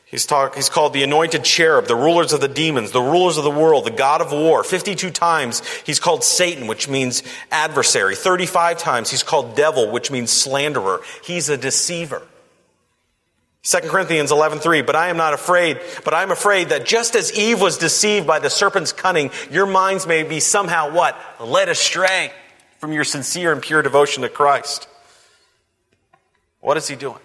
He's, 0.09 0.25
talk, 0.25 0.55
he's 0.55 0.69
called 0.69 0.93
the 0.93 1.03
anointed 1.03 1.43
cherub, 1.43 1.87
the 1.87 1.95
rulers 1.95 2.31
of 2.31 2.39
the 2.39 2.47
demons, 2.47 2.91
the 2.91 3.01
rulers 3.01 3.37
of 3.37 3.43
the 3.43 3.51
world, 3.51 3.85
the 3.85 3.91
God 3.91 4.21
of 4.21 4.31
war. 4.31 4.63
52 4.63 5.11
times 5.11 5.61
he's 5.85 5.99
called 5.99 6.23
Satan, 6.23 6.67
which 6.67 6.87
means 6.87 7.23
adversary. 7.51 8.15
35 8.15 8.77
times 8.77 9.11
he's 9.11 9.23
called 9.23 9.57
devil, 9.57 9.91
which 9.91 10.09
means 10.09 10.31
slanderer. 10.31 11.01
He's 11.23 11.49
a 11.49 11.57
deceiver. 11.57 12.21
2 13.63 13.79
Corinthians 13.89 14.31
11:3 14.31 14.85
But 14.85 14.95
I 14.95 15.09
am 15.09 15.17
not 15.17 15.33
afraid 15.33 15.81
but 16.05 16.13
I 16.13 16.23
am 16.23 16.31
afraid 16.31 16.69
that 16.69 16.85
just 16.85 17.17
as 17.17 17.37
Eve 17.37 17.59
was 17.59 17.77
deceived 17.77 18.25
by 18.25 18.39
the 18.39 18.49
serpent's 18.49 18.93
cunning 18.93 19.29
your 19.51 19.65
minds 19.65 20.07
may 20.07 20.23
be 20.23 20.39
somehow 20.39 20.93
what 20.93 21.19
led 21.41 21.67
astray 21.67 22.31
from 22.79 22.93
your 22.93 23.03
sincere 23.03 23.51
and 23.51 23.61
pure 23.61 23.81
devotion 23.81 24.23
to 24.23 24.29
Christ. 24.29 24.87
What 26.61 26.77
is 26.77 26.87
he 26.87 26.95
doing? 26.95 27.19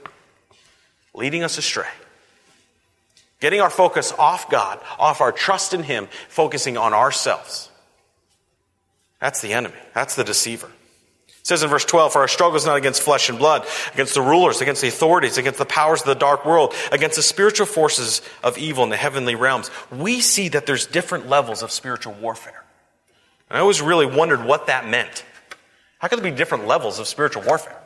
Leading 1.15 1.45
us 1.45 1.59
astray. 1.59 1.87
Getting 3.43 3.61
our 3.61 3.71
focus 3.71 4.13
off 4.21 4.49
God, 4.49 4.79
off 5.01 5.21
our 5.21 5.33
trust 5.33 5.75
in 5.75 5.83
Him, 5.83 6.07
focusing 6.29 6.77
on 6.77 6.95
ourselves. 6.95 7.69
That's 9.21 9.41
the 9.41 9.53
enemy. 9.53 9.75
That's 9.95 10.15
the 10.15 10.23
deceiver. 10.23 10.69
It 11.27 11.47
says 11.49 11.65
in 11.65 11.69
verse 11.69 11.85
12, 11.85 12.13
For 12.13 12.21
our 12.21 12.29
struggle 12.29 12.57
is 12.57 12.67
not 12.67 12.77
against 12.77 13.03
flesh 13.03 13.29
and 13.29 13.41
blood, 13.41 13.67
against 13.95 14.15
the 14.15 14.23
rulers, 14.23 14.61
against 14.61 14.81
the 14.81 14.87
authorities, 14.87 15.39
against 15.39 15.59
the 15.59 15.65
powers 15.65 16.03
of 16.03 16.07
the 16.07 16.15
dark 16.15 16.47
world, 16.47 16.73
against 16.93 17.17
the 17.17 17.23
spiritual 17.23 17.67
forces 17.67 18.23
of 18.45 18.57
evil 18.59 18.85
in 18.85 18.91
the 18.91 18.97
heavenly 18.97 19.35
realms. 19.35 19.73
We 19.91 20.21
see 20.21 20.49
that 20.51 20.67
there's 20.67 20.87
different 20.87 21.29
levels 21.29 21.65
of 21.65 21.73
spiritual 21.73 22.13
warfare. 22.13 22.63
And 23.51 23.59
I 23.59 23.61
always 23.61 23.83
really 23.83 24.07
wondered 24.07 24.45
what 24.45 24.69
that 24.69 24.89
meant. 24.89 25.25
How 25.99 26.07
could 26.07 26.21
there 26.21 26.31
be 26.31 26.37
different 26.37 26.69
levels 26.69 27.01
of 27.01 27.09
spiritual 27.09 27.43
warfare? 27.43 27.82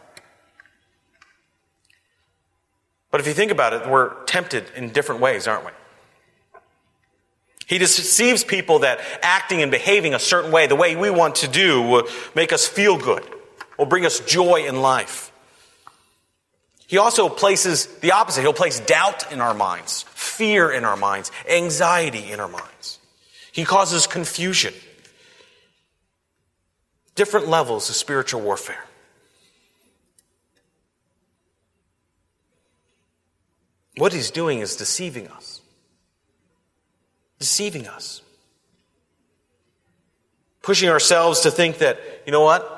But 3.17 3.23
if 3.23 3.29
you 3.29 3.33
think 3.33 3.51
about 3.51 3.73
it, 3.73 3.89
we're 3.89 4.13
tempted 4.25 4.67
in 4.77 4.91
different 4.91 5.23
ways, 5.23 5.49
aren't 5.49 5.65
we? 5.65 5.71
He 7.67 7.79
deceives 7.79 8.45
people 8.45 8.81
that 8.81 9.01
acting 9.23 9.63
and 9.63 9.71
behaving 9.71 10.13
a 10.13 10.19
certain 10.19 10.53
way, 10.53 10.67
the 10.67 10.77
way 10.77 10.97
we 10.97 11.09
want 11.09 11.37
to 11.37 11.49
do, 11.49 11.81
will 11.81 12.07
make 12.35 12.53
us 12.53 12.69
feel 12.69 12.99
good, 12.99 13.25
will 13.79 13.87
bring 13.87 14.05
us 14.05 14.21
joy 14.21 14.67
in 14.67 14.83
life. 14.83 15.33
He 16.89 16.99
also 16.99 17.31
places 17.31 17.87
the 18.01 18.13
opposite. 18.13 18.43
He'll 18.43 18.53
place 18.53 18.81
doubt 18.81 19.33
in 19.33 19.41
our 19.41 19.55
minds, 19.55 20.03
fear 20.11 20.71
in 20.71 20.85
our 20.85 20.99
minds, 20.99 21.33
anxiety 21.49 22.31
in 22.31 22.39
our 22.39 22.49
minds. 22.49 22.99
He 23.51 23.65
causes 23.65 24.07
confusion. 24.07 24.75
Different 27.15 27.49
levels 27.49 27.89
of 27.89 27.97
spiritual 27.97 28.43
warfare. 28.43 28.85
What 33.97 34.13
he's 34.13 34.31
doing 34.31 34.61
is 34.61 34.77
deceiving 34.77 35.29
us. 35.29 35.61
Deceiving 37.39 37.87
us. 37.89 38.23
Pushing 40.63 40.89
ourselves 40.89 41.41
to 41.41 41.51
think 41.51 41.79
that, 41.79 41.99
you 42.27 42.33
know 42.33 42.43
what? 42.43 42.73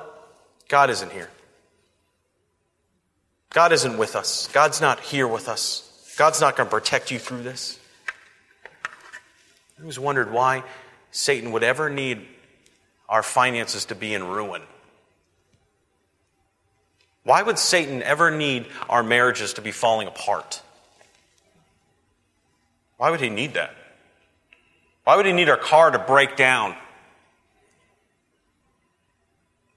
God 0.68 0.90
isn't 0.90 1.10
here. 1.10 1.30
God 3.50 3.72
isn't 3.72 3.96
with 3.96 4.14
us. 4.14 4.48
God's 4.52 4.80
not 4.80 5.00
here 5.00 5.26
with 5.26 5.48
us. 5.48 6.14
God's 6.18 6.40
not 6.40 6.56
going 6.56 6.68
to 6.68 6.70
protect 6.70 7.10
you 7.10 7.18
through 7.18 7.42
this. 7.42 7.78
I 9.78 9.82
always 9.82 9.98
wondered 9.98 10.32
why 10.32 10.64
Satan 11.12 11.52
would 11.52 11.62
ever 11.62 11.88
need 11.88 12.26
our 13.08 13.22
finances 13.22 13.86
to 13.86 13.94
be 13.94 14.12
in 14.12 14.24
ruin. 14.24 14.62
Why 17.24 17.42
would 17.42 17.58
Satan 17.58 18.02
ever 18.02 18.30
need 18.30 18.66
our 18.88 19.02
marriages 19.02 19.54
to 19.54 19.62
be 19.62 19.70
falling 19.70 20.08
apart? 20.08 20.62
Why 22.98 23.10
would 23.10 23.20
he 23.20 23.30
need 23.30 23.54
that? 23.54 23.74
Why 25.04 25.16
would 25.16 25.24
he 25.24 25.32
need 25.32 25.48
our 25.48 25.56
car 25.56 25.90
to 25.90 25.98
break 25.98 26.36
down? 26.36 26.76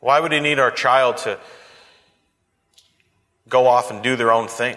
Why 0.02 0.20
would 0.20 0.34
he 0.34 0.42
need 0.42 0.60
our 0.60 0.72
child 0.72 1.18
to 1.18 1.40
go 3.48 3.68
off 3.68 3.92
and 3.92 4.04
do 4.04 4.18
their 4.18 4.32
own 4.32 4.50
thing? 4.50 4.76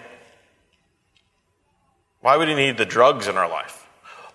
Why 2.21 2.37
would 2.37 2.49
he 2.49 2.55
need 2.55 2.77
the 2.77 2.87
drugs 2.87 3.27
in 3.27 3.37
our 3.37 3.49
life? 3.49 3.87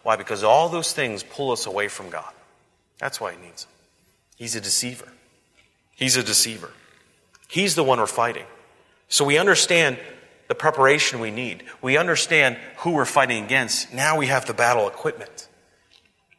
Why? 0.03 0.15
Because 0.15 0.43
all 0.43 0.67
those 0.69 0.91
things 0.91 1.23
pull 1.23 1.51
us 1.51 1.65
away 1.65 1.87
from 1.87 2.09
God. 2.09 2.33
That's 2.97 3.21
why 3.21 3.31
he 3.31 3.37
needs 3.41 3.65
them. 3.65 3.73
He's 4.35 4.55
a 4.55 4.61
deceiver. 4.61 5.07
He's 5.95 6.17
a 6.17 6.23
deceiver. 6.23 6.71
He's 7.47 7.75
the 7.75 7.83
one 7.83 7.99
we're 7.99 8.07
fighting. 8.07 8.45
So 9.07 9.25
we 9.25 9.37
understand 9.37 9.97
the 10.49 10.55
preparation 10.55 11.19
we 11.19 11.31
need. 11.31 11.63
We 11.81 11.95
understand 11.95 12.57
who 12.77 12.91
we're 12.91 13.05
fighting 13.05 13.45
against. 13.45 13.93
Now 13.93 14.17
we 14.17 14.27
have 14.27 14.45
the 14.45 14.53
battle 14.53 14.87
equipment. 14.87 15.47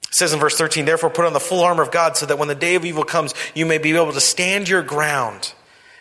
It 0.02 0.14
says 0.14 0.32
in 0.32 0.40
verse 0.40 0.58
13, 0.58 0.84
therefore 0.84 1.10
put 1.10 1.24
on 1.24 1.32
the 1.32 1.40
full 1.40 1.62
armor 1.62 1.84
of 1.84 1.92
God 1.92 2.16
so 2.16 2.26
that 2.26 2.36
when 2.36 2.48
the 2.48 2.56
day 2.56 2.74
of 2.74 2.84
evil 2.84 3.04
comes, 3.04 3.32
you 3.54 3.64
may 3.64 3.78
be 3.78 3.92
able 3.92 4.12
to 4.12 4.20
stand 4.20 4.68
your 4.68 4.82
ground. 4.82 5.54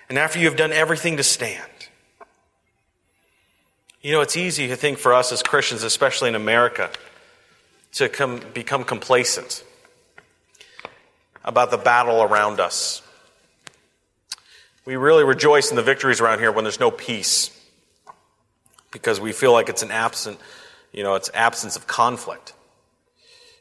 And 0.09 0.17
after 0.17 0.39
you 0.39 0.45
have 0.45 0.57
done 0.57 0.73
everything 0.73 1.17
to 1.17 1.23
stand. 1.23 1.61
You 4.01 4.11
know, 4.11 4.21
it's 4.21 4.35
easy 4.35 4.69
to 4.69 4.75
think 4.75 4.97
for 4.97 5.13
us 5.13 5.31
as 5.31 5.43
Christians, 5.43 5.83
especially 5.83 6.29
in 6.29 6.35
America, 6.35 6.89
to 7.93 8.09
come, 8.09 8.41
become 8.55 8.85
complacent 8.85 9.63
about 11.43 11.69
the 11.69 11.77
battle 11.77 12.23
around 12.23 12.59
us. 12.59 13.03
We 14.83 14.95
really 14.95 15.23
rejoice 15.23 15.69
in 15.69 15.75
the 15.75 15.83
victories 15.83 16.21
around 16.21 16.39
here 16.39 16.51
when 16.51 16.63
there's 16.63 16.79
no 16.79 16.89
peace 16.89 17.55
because 18.91 19.19
we 19.19 19.31
feel 19.31 19.51
like 19.51 19.69
it's 19.69 19.83
an 19.83 19.91
absent, 19.91 20.39
you 20.91 21.03
know, 21.03 21.15
it's 21.15 21.29
absence 21.33 21.75
of 21.75 21.87
conflict. 21.87 22.53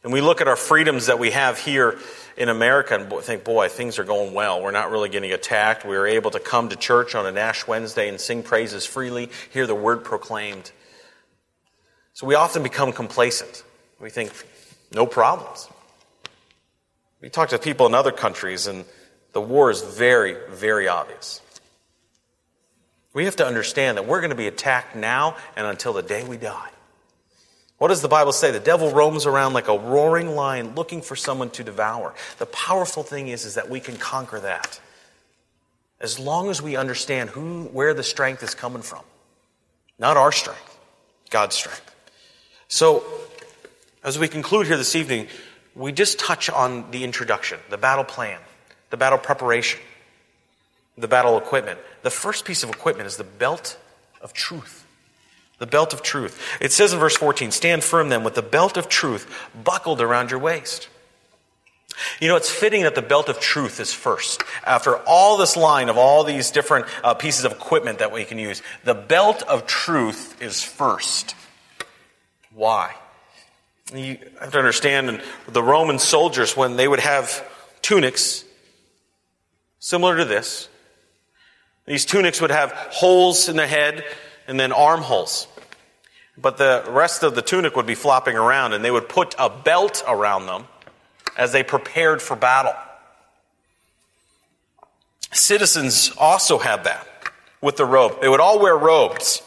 And 0.04 0.12
we 0.12 0.20
look 0.20 0.40
at 0.40 0.48
our 0.48 0.56
freedoms 0.56 1.06
that 1.06 1.18
we 1.18 1.32
have 1.32 1.58
here 1.58 1.98
in 2.36 2.48
America 2.48 2.94
and 2.94 3.12
think, 3.24 3.42
boy, 3.44 3.68
things 3.68 3.98
are 3.98 4.04
going 4.04 4.32
well. 4.32 4.62
We're 4.62 4.70
not 4.70 4.90
really 4.90 5.08
getting 5.08 5.32
attacked. 5.32 5.84
We 5.84 5.96
are 5.96 6.06
able 6.06 6.30
to 6.30 6.40
come 6.40 6.68
to 6.68 6.76
church 6.76 7.14
on 7.14 7.26
an 7.26 7.36
Ash 7.36 7.66
Wednesday 7.66 8.08
and 8.08 8.20
sing 8.20 8.42
praises 8.42 8.86
freely, 8.86 9.28
hear 9.50 9.66
the 9.66 9.74
word 9.74 10.04
proclaimed. 10.04 10.70
So 12.14 12.26
we 12.26 12.36
often 12.36 12.62
become 12.62 12.92
complacent. 12.92 13.64
We 14.00 14.10
think, 14.10 14.32
no 14.92 15.04
problems. 15.04 15.68
We 17.20 17.28
talk 17.28 17.48
to 17.48 17.58
people 17.58 17.86
in 17.86 17.94
other 17.94 18.12
countries, 18.12 18.68
and 18.68 18.84
the 19.32 19.40
war 19.40 19.70
is 19.70 19.82
very, 19.82 20.36
very 20.50 20.86
obvious. 20.86 21.40
We 23.18 23.24
have 23.24 23.34
to 23.34 23.46
understand 23.48 23.96
that 23.96 24.06
we're 24.06 24.20
going 24.20 24.30
to 24.30 24.36
be 24.36 24.46
attacked 24.46 24.94
now 24.94 25.36
and 25.56 25.66
until 25.66 25.92
the 25.92 26.04
day 26.04 26.22
we 26.22 26.36
die. 26.36 26.70
What 27.78 27.88
does 27.88 28.00
the 28.00 28.06
Bible 28.06 28.30
say? 28.30 28.52
The 28.52 28.60
devil 28.60 28.92
roams 28.92 29.26
around 29.26 29.54
like 29.54 29.66
a 29.66 29.76
roaring 29.76 30.36
lion 30.36 30.76
looking 30.76 31.02
for 31.02 31.16
someone 31.16 31.50
to 31.50 31.64
devour. 31.64 32.14
The 32.38 32.46
powerful 32.46 33.02
thing 33.02 33.26
is, 33.26 33.44
is 33.44 33.56
that 33.56 33.68
we 33.68 33.80
can 33.80 33.96
conquer 33.96 34.38
that. 34.38 34.78
As 36.00 36.20
long 36.20 36.48
as 36.48 36.62
we 36.62 36.76
understand 36.76 37.30
who, 37.30 37.64
where 37.72 37.92
the 37.92 38.04
strength 38.04 38.44
is 38.44 38.54
coming 38.54 38.82
from. 38.82 39.02
Not 39.98 40.16
our 40.16 40.30
strength, 40.30 40.78
God's 41.28 41.56
strength. 41.56 41.92
So, 42.68 43.02
as 44.04 44.16
we 44.16 44.28
conclude 44.28 44.68
here 44.68 44.76
this 44.76 44.94
evening, 44.94 45.26
we 45.74 45.90
just 45.90 46.20
touch 46.20 46.48
on 46.48 46.88
the 46.92 47.02
introduction, 47.02 47.58
the 47.68 47.78
battle 47.78 48.04
plan, 48.04 48.38
the 48.90 48.96
battle 48.96 49.18
preparation, 49.18 49.80
the 50.98 51.08
battle 51.08 51.38
equipment. 51.38 51.78
The 52.02 52.10
first 52.10 52.44
piece 52.44 52.62
of 52.62 52.70
equipment 52.70 53.06
is 53.06 53.16
the 53.16 53.24
belt 53.24 53.78
of 54.20 54.32
truth. 54.32 54.86
The 55.58 55.66
belt 55.66 55.92
of 55.92 56.02
truth. 56.02 56.40
It 56.60 56.72
says 56.72 56.92
in 56.92 56.98
verse 56.98 57.16
14, 57.16 57.50
stand 57.50 57.82
firm 57.82 58.08
then 58.08 58.24
with 58.24 58.34
the 58.34 58.42
belt 58.42 58.76
of 58.76 58.88
truth 58.88 59.48
buckled 59.64 60.00
around 60.00 60.30
your 60.30 60.40
waist. 60.40 60.88
You 62.20 62.28
know, 62.28 62.36
it's 62.36 62.50
fitting 62.50 62.82
that 62.82 62.94
the 62.94 63.02
belt 63.02 63.28
of 63.28 63.40
truth 63.40 63.80
is 63.80 63.92
first. 63.92 64.42
After 64.64 64.96
all 64.98 65.36
this 65.36 65.56
line 65.56 65.88
of 65.88 65.98
all 65.98 66.22
these 66.22 66.50
different 66.52 66.86
uh, 67.02 67.14
pieces 67.14 67.44
of 67.44 67.52
equipment 67.52 67.98
that 67.98 68.12
we 68.12 68.24
can 68.24 68.38
use, 68.38 68.62
the 68.84 68.94
belt 68.94 69.42
of 69.42 69.66
truth 69.66 70.40
is 70.40 70.62
first. 70.62 71.34
Why? 72.54 72.94
You 73.92 74.18
have 74.40 74.52
to 74.52 74.58
understand 74.58 75.22
the 75.48 75.62
Roman 75.62 75.98
soldiers, 75.98 76.56
when 76.56 76.76
they 76.76 76.86
would 76.86 77.00
have 77.00 77.44
tunics 77.82 78.44
similar 79.78 80.18
to 80.18 80.24
this, 80.24 80.68
these 81.88 82.04
tunics 82.04 82.40
would 82.40 82.50
have 82.50 82.70
holes 82.72 83.48
in 83.48 83.56
the 83.56 83.66
head 83.66 84.04
and 84.46 84.60
then 84.60 84.72
armholes. 84.72 85.48
But 86.36 86.58
the 86.58 86.84
rest 86.88 87.22
of 87.22 87.34
the 87.34 87.42
tunic 87.42 87.74
would 87.76 87.86
be 87.86 87.94
flopping 87.94 88.36
around, 88.36 88.74
and 88.74 88.84
they 88.84 88.90
would 88.90 89.08
put 89.08 89.34
a 89.38 89.48
belt 89.48 90.04
around 90.06 90.46
them 90.46 90.66
as 91.36 91.52
they 91.52 91.62
prepared 91.62 92.20
for 92.20 92.36
battle. 92.36 92.74
Citizens 95.32 96.12
also 96.18 96.58
had 96.58 96.84
that 96.84 97.06
with 97.60 97.76
the 97.76 97.86
robe. 97.86 98.20
They 98.20 98.28
would 98.28 98.40
all 98.40 98.60
wear 98.60 98.76
robes. 98.76 99.42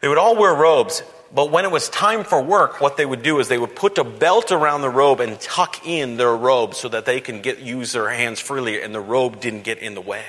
They 0.00 0.08
would 0.08 0.18
all 0.18 0.36
wear 0.36 0.54
robes, 0.54 1.02
but 1.32 1.50
when 1.50 1.64
it 1.64 1.70
was 1.70 1.88
time 1.88 2.24
for 2.24 2.42
work, 2.42 2.80
what 2.80 2.96
they 2.96 3.04
would 3.04 3.22
do 3.22 3.38
is 3.38 3.48
they 3.48 3.58
would 3.58 3.76
put 3.76 3.98
a 3.98 4.04
belt 4.04 4.50
around 4.50 4.80
the 4.80 4.90
robe 4.90 5.20
and 5.20 5.38
tuck 5.40 5.86
in 5.86 6.16
their 6.16 6.34
robe 6.34 6.74
so 6.74 6.88
that 6.88 7.04
they 7.04 7.20
can 7.20 7.42
get 7.42 7.58
use 7.58 7.92
their 7.92 8.08
hands 8.08 8.40
freely 8.40 8.82
and 8.82 8.94
the 8.94 9.00
robe 9.00 9.40
didn't 9.40 9.62
get 9.62 9.78
in 9.78 9.94
the 9.94 10.00
way. 10.00 10.24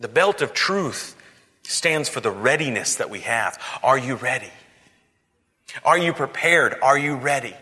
The 0.00 0.08
belt 0.08 0.42
of 0.42 0.52
truth 0.52 1.14
stands 1.62 2.08
for 2.08 2.20
the 2.20 2.30
readiness 2.30 2.96
that 2.96 3.10
we 3.10 3.20
have. 3.20 3.58
Are 3.82 3.98
you 3.98 4.14
ready? 4.14 4.50
Are 5.84 5.98
you 5.98 6.12
prepared? 6.12 6.76
Are 6.82 6.98
you 6.98 7.16
ready 7.16 7.54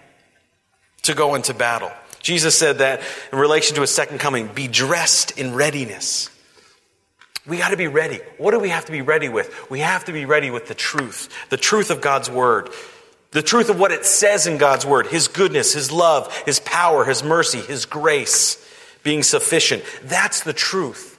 to 1.03 1.15
go 1.15 1.35
into 1.35 1.55
battle? 1.55 1.93
Jesus 2.21 2.57
said 2.59 2.79
that 2.79 3.03
in 3.33 3.39
relation 3.39 3.75
to 3.77 3.83
his 3.83 3.91
second 3.91 4.19
coming, 4.19 4.49
be 4.49 4.67
dressed 4.67 5.39
in 5.39 5.55
readiness. 5.55 6.31
We 7.47 7.59
got 7.59 7.71
to 7.71 7.77
be 7.77 7.89
ready. 7.89 8.21
What 8.39 8.53
do 8.53 8.59
we 8.59 8.71
have 8.71 8.87
to 8.87 8.93
be 8.93 9.03
ready 9.03 9.29
with? 9.29 9.71
We 9.71 9.81
have 9.81 10.07
to 10.07 10.13
be 10.13 10.25
ready 10.25 10.51
with 10.51 10.67
the 10.67 10.75
truth, 10.75 11.29
the 11.51 11.59
truth 11.59 11.91
of 11.91 12.01
God's 12.01 12.31
word, 12.31 12.71
the 13.33 13.43
truth 13.43 13.69
of 13.69 13.79
what 13.79 13.93
it 13.93 14.07
says 14.07 14.47
in 14.47 14.57
God's 14.57 14.87
word, 14.87 15.09
his 15.09 15.29
goodness, 15.29 15.75
his 15.75 15.93
love, 15.93 16.35
his 16.47 16.61
power, 16.61 17.05
his 17.05 17.23
mercy, 17.23 17.59
his 17.59 17.85
grace 17.85 18.57
being 19.03 19.23
sufficient. 19.23 19.85
That's 20.05 20.43
the 20.43 20.55
truth. 20.55 21.14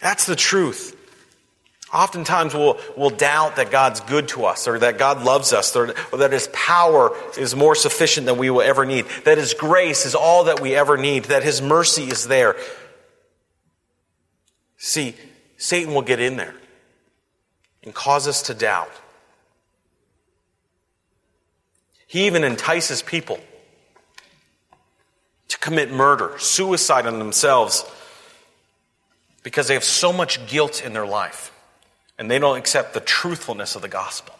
That's 0.00 0.26
the 0.26 0.36
truth. 0.36 0.94
Oftentimes 1.92 2.52
we'll, 2.52 2.78
we'll 2.96 3.10
doubt 3.10 3.56
that 3.56 3.70
God's 3.70 4.00
good 4.00 4.28
to 4.28 4.44
us 4.44 4.68
or 4.68 4.78
that 4.78 4.98
God 4.98 5.24
loves 5.24 5.54
us 5.54 5.74
or, 5.74 5.94
or, 6.12 6.18
that 6.18 6.32
His 6.32 6.48
power 6.52 7.16
is 7.38 7.56
more 7.56 7.74
sufficient 7.74 8.26
than 8.26 8.36
we 8.36 8.50
will 8.50 8.60
ever 8.60 8.84
need, 8.84 9.06
that 9.24 9.38
His 9.38 9.54
grace 9.54 10.04
is 10.04 10.14
all 10.14 10.44
that 10.44 10.60
we 10.60 10.74
ever 10.74 10.98
need, 10.98 11.24
that 11.26 11.42
His 11.42 11.62
mercy 11.62 12.04
is 12.04 12.28
there. 12.28 12.56
See, 14.76 15.14
Satan 15.56 15.94
will 15.94 16.02
get 16.02 16.20
in 16.20 16.36
there 16.36 16.54
and 17.82 17.94
cause 17.94 18.28
us 18.28 18.42
to 18.42 18.54
doubt. 18.54 18.92
He 22.06 22.26
even 22.26 22.44
entices 22.44 23.02
people 23.02 23.40
to 25.48 25.58
commit 25.58 25.90
murder, 25.90 26.34
suicide 26.38 27.06
on 27.06 27.18
themselves, 27.18 27.84
because 29.42 29.68
they 29.68 29.74
have 29.74 29.84
so 29.84 30.12
much 30.12 30.46
guilt 30.46 30.84
in 30.84 30.92
their 30.92 31.06
life 31.06 31.52
and 32.18 32.30
they 32.30 32.38
don't 32.38 32.58
accept 32.58 32.94
the 32.94 33.00
truthfulness 33.00 33.76
of 33.76 33.82
the 33.82 33.88
gospel. 33.88 34.34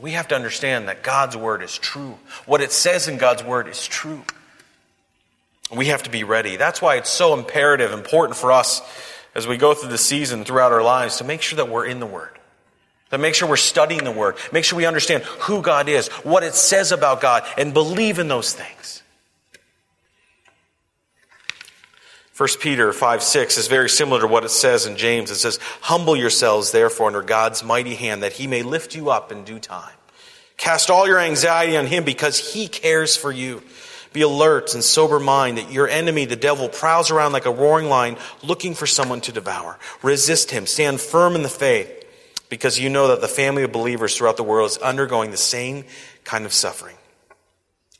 We 0.00 0.12
have 0.12 0.28
to 0.28 0.34
understand 0.34 0.88
that 0.88 1.02
God's 1.02 1.36
word 1.36 1.62
is 1.62 1.78
true. 1.78 2.18
What 2.46 2.60
it 2.60 2.72
says 2.72 3.06
in 3.06 3.16
God's 3.16 3.44
word 3.44 3.68
is 3.68 3.86
true. 3.86 4.24
We 5.72 5.86
have 5.86 6.02
to 6.02 6.10
be 6.10 6.24
ready. 6.24 6.56
That's 6.56 6.82
why 6.82 6.96
it's 6.96 7.10
so 7.10 7.32
imperative, 7.32 7.92
important 7.92 8.36
for 8.36 8.52
us 8.52 8.82
as 9.34 9.46
we 9.46 9.56
go 9.56 9.72
through 9.74 9.90
the 9.90 9.98
season 9.98 10.44
throughout 10.44 10.72
our 10.72 10.82
lives 10.82 11.18
to 11.18 11.24
make 11.24 11.42
sure 11.42 11.56
that 11.58 11.68
we're 11.68 11.86
in 11.86 12.00
the 12.00 12.06
word. 12.06 12.30
To 13.10 13.18
make 13.18 13.36
sure 13.36 13.48
we're 13.48 13.56
studying 13.56 14.02
the 14.02 14.10
word. 14.10 14.36
Make 14.52 14.64
sure 14.64 14.76
we 14.76 14.86
understand 14.86 15.22
who 15.22 15.62
God 15.62 15.88
is, 15.88 16.08
what 16.08 16.42
it 16.42 16.54
says 16.54 16.90
about 16.90 17.20
God, 17.20 17.44
and 17.56 17.72
believe 17.72 18.18
in 18.18 18.26
those 18.26 18.52
things. 18.52 19.02
1 22.36 22.48
Peter 22.60 22.92
5 22.92 23.22
6 23.22 23.58
is 23.58 23.68
very 23.68 23.88
similar 23.88 24.20
to 24.20 24.26
what 24.26 24.44
it 24.44 24.48
says 24.50 24.86
in 24.86 24.96
James. 24.96 25.30
It 25.30 25.36
says, 25.36 25.60
Humble 25.82 26.16
yourselves, 26.16 26.72
therefore, 26.72 27.06
under 27.06 27.22
God's 27.22 27.62
mighty 27.62 27.94
hand, 27.94 28.24
that 28.24 28.32
he 28.32 28.48
may 28.48 28.62
lift 28.62 28.96
you 28.96 29.10
up 29.10 29.30
in 29.30 29.44
due 29.44 29.60
time. 29.60 29.94
Cast 30.56 30.90
all 30.90 31.06
your 31.06 31.20
anxiety 31.20 31.76
on 31.76 31.86
him 31.86 32.04
because 32.04 32.52
he 32.52 32.66
cares 32.66 33.16
for 33.16 33.30
you. 33.30 33.62
Be 34.12 34.22
alert 34.22 34.74
and 34.74 34.82
sober 34.82 35.20
mind 35.20 35.58
that 35.58 35.70
your 35.72 35.88
enemy, 35.88 36.24
the 36.24 36.36
devil, 36.36 36.68
prowls 36.68 37.10
around 37.10 37.32
like 37.32 37.46
a 37.46 37.52
roaring 37.52 37.88
lion 37.88 38.16
looking 38.42 38.74
for 38.74 38.86
someone 38.86 39.20
to 39.22 39.32
devour. 39.32 39.78
Resist 40.02 40.50
him. 40.50 40.66
Stand 40.66 41.00
firm 41.00 41.36
in 41.36 41.42
the 41.42 41.48
faith 41.48 42.04
because 42.48 42.78
you 42.78 42.88
know 42.88 43.08
that 43.08 43.20
the 43.20 43.28
family 43.28 43.62
of 43.62 43.72
believers 43.72 44.16
throughout 44.16 44.36
the 44.36 44.44
world 44.44 44.70
is 44.70 44.78
undergoing 44.78 45.30
the 45.30 45.36
same 45.36 45.84
kind 46.24 46.44
of 46.44 46.52
suffering. 46.52 46.96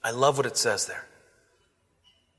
I 0.02 0.10
love 0.10 0.36
what 0.36 0.46
it 0.46 0.56
says 0.56 0.86
there. 0.86 1.06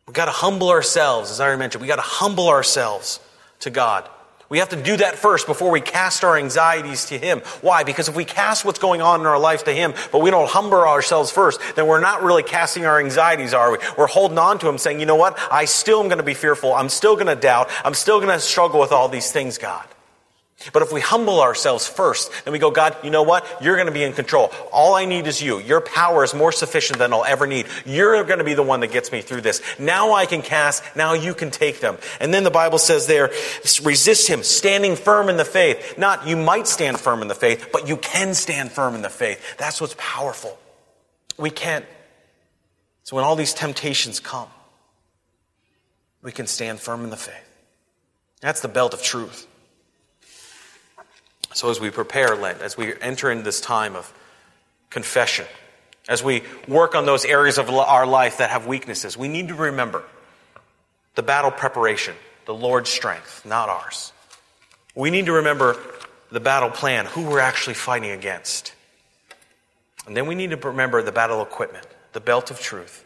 We've 0.08 0.14
got 0.14 0.26
to 0.26 0.32
humble 0.32 0.70
ourselves, 0.70 1.32
as 1.32 1.40
I 1.40 1.46
already 1.46 1.60
mentioned. 1.60 1.82
We've 1.82 1.90
got 1.90 1.96
to 1.96 2.02
humble 2.04 2.48
ourselves 2.48 3.20
to 3.62 3.72
God. 3.72 4.08
We 4.48 4.60
have 4.60 4.70
to 4.70 4.82
do 4.82 4.98
that 4.98 5.16
first 5.16 5.48
before 5.48 5.72
we 5.72 5.82
cast 5.82 6.24
our 6.24 6.38
anxieties 6.38 7.06
to 7.06 7.18
Him. 7.18 7.40
Why? 7.62 7.84
Because 7.84 8.08
if 8.08 8.16
we 8.16 8.26
cast 8.26 8.64
what's 8.64 8.78
going 8.78 9.02
on 9.02 9.20
in 9.20 9.26
our 9.26 9.40
life 9.40 9.64
to 9.64 9.74
Him, 9.74 9.96
but 10.12 10.22
we 10.22 10.30
don't 10.30 10.48
humble 10.48 10.78
ourselves 10.78 11.32
first, 11.32 11.60
then 11.76 11.88
we're 11.88 12.00
not 12.00 12.22
really 12.22 12.44
casting 12.44 12.86
our 12.86 13.00
anxieties, 13.00 13.56
are 13.56 13.72
we? 13.72 13.80
We're 13.98 14.06
holding 14.06 14.38
on 14.38 14.60
to 14.60 14.70
Him 14.70 14.78
saying, 14.78 15.00
you 15.00 15.08
know 15.08 15.16
what? 15.16 15.40
I 15.52 15.66
still 15.66 16.00
am 16.00 16.08
going 16.08 16.20
to 16.20 16.24
be 16.24 16.36
fearful. 16.36 16.76
I'm 16.76 16.90
still 16.90 17.16
going 17.16 17.26
to 17.26 17.36
doubt. 17.36 17.72
I'm 17.84 17.96
still 17.96 18.20
going 18.20 18.32
to 18.32 18.40
struggle 18.40 18.80
with 18.80 18.92
all 18.92 19.10
these 19.10 19.32
things, 19.32 19.58
God. 19.58 19.88
But 20.74 20.82
if 20.82 20.92
we 20.92 21.02
humble 21.02 21.42
ourselves 21.42 21.88
first, 21.88 22.32
then 22.44 22.52
we 22.52 22.60
go, 22.60 22.72
God, 22.72 22.96
you 23.04 23.10
know 23.10 23.24
what? 23.24 23.46
You're 23.62 23.76
going 23.76 23.88
to 23.88 23.94
be 23.94 24.04
in 24.04 24.14
control. 24.14 24.52
All 24.72 24.96
I 24.96 25.06
need 25.06 25.28
is 25.28 25.42
you. 25.42 25.60
Your 25.60 25.82
power 25.82 26.24
is 26.24 26.34
more 26.34 26.52
sufficient 26.52 27.00
than 27.00 27.14
I'll 27.14 27.26
ever 27.26 27.48
need. 27.48 27.68
You're 27.86 28.24
going 28.24 28.40
to 28.40 28.46
be 28.46 28.54
the 28.54 28.64
one 28.64 28.80
that 28.80 28.92
gets 28.92 29.12
me 29.12 29.22
through 29.22 29.42
this. 29.42 29.62
Now 29.80 30.14
I 30.14 30.26
can 30.26 30.42
cast. 30.42 30.84
Now 30.96 31.14
you 31.14 31.34
can 31.34 31.52
take 31.52 31.80
them. 31.80 31.98
And 32.20 32.34
then 32.34 32.44
the 32.44 32.52
Bible 32.52 32.78
says 32.78 33.08
there, 33.08 33.32
resist 33.84 34.28
him, 34.28 34.44
standing 34.44 34.96
firm 34.96 35.30
in 35.30 35.38
the 35.38 35.46
faith. 35.46 35.98
Not 35.98 36.28
you 36.28 36.38
might 36.38 36.68
stand 36.68 37.00
firm 37.00 37.22
in 37.22 37.28
the 37.28 37.36
faith, 37.36 37.70
but 37.72 37.88
you 37.88 37.98
can 37.98 38.34
stand 38.34 38.72
firm 38.72 38.96
in 38.96 39.02
the 39.02 39.10
faith. 39.10 39.58
That's 39.58 39.80
what's 39.82 39.96
powerful. 39.98 40.58
We 41.38 41.50
can't. 41.50 41.86
So 43.04 43.16
when 43.16 43.26
all 43.26 43.36
these 43.36 43.54
temptations 43.54 44.20
come, 44.20 44.48
we 46.22 46.32
can 46.32 46.48
stand 46.48 46.80
firm 46.80 47.04
in 47.04 47.12
the 47.12 47.18
faith. 47.18 47.36
That's 48.42 48.62
the 48.62 48.68
belt 48.68 48.94
of 48.94 49.04
truth. 49.04 49.48
So, 51.56 51.70
as 51.70 51.80
we 51.80 51.90
prepare 51.90 52.36
Lent, 52.36 52.62
as 52.62 52.76
we 52.76 52.94
enter 53.00 53.32
in 53.32 53.44
this 53.44 53.62
time 53.62 53.96
of 53.96 54.14
confession, 54.90 55.46
as 56.10 56.22
we 56.22 56.44
work 56.68 56.96
on 56.96 57.06
those 57.06 57.24
areas 57.24 57.58
of 57.58 57.70
our 57.70 58.06
life 58.06 58.40
that 58.40 58.50
have 58.50 58.68
weaknesses, 58.68 59.16
we 59.18 59.30
need 59.30 59.48
to 59.48 59.56
remember 59.56 60.04
the 61.16 61.24
battle 61.24 61.52
preparation, 61.52 62.14
the 62.46 62.54
Lord's 62.54 62.90
strength, 62.90 63.46
not 63.46 63.70
ours. 63.70 64.12
We 64.96 65.10
need 65.10 65.28
to 65.28 65.32
remember 65.32 65.78
the 66.30 66.42
battle 66.42 66.70
plan, 66.70 67.06
who 67.06 67.24
we're 67.24 67.40
actually 67.40 67.76
fighting 67.76 68.12
against. 68.12 68.74
And 70.08 70.16
then 70.16 70.28
we 70.28 70.36
need 70.36 70.50
to 70.50 70.58
remember 70.58 71.02
the 71.02 71.14
battle 71.14 71.42
equipment, 71.42 71.88
the 72.12 72.20
belt 72.20 72.52
of 72.52 72.60
truth. 72.60 73.06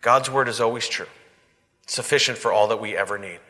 God's 0.00 0.30
word 0.30 0.48
is 0.48 0.62
always 0.62 0.88
true, 0.88 1.08
sufficient 1.86 2.38
for 2.38 2.54
all 2.54 2.68
that 2.68 2.80
we 2.80 2.96
ever 2.96 3.18
need. 3.18 3.40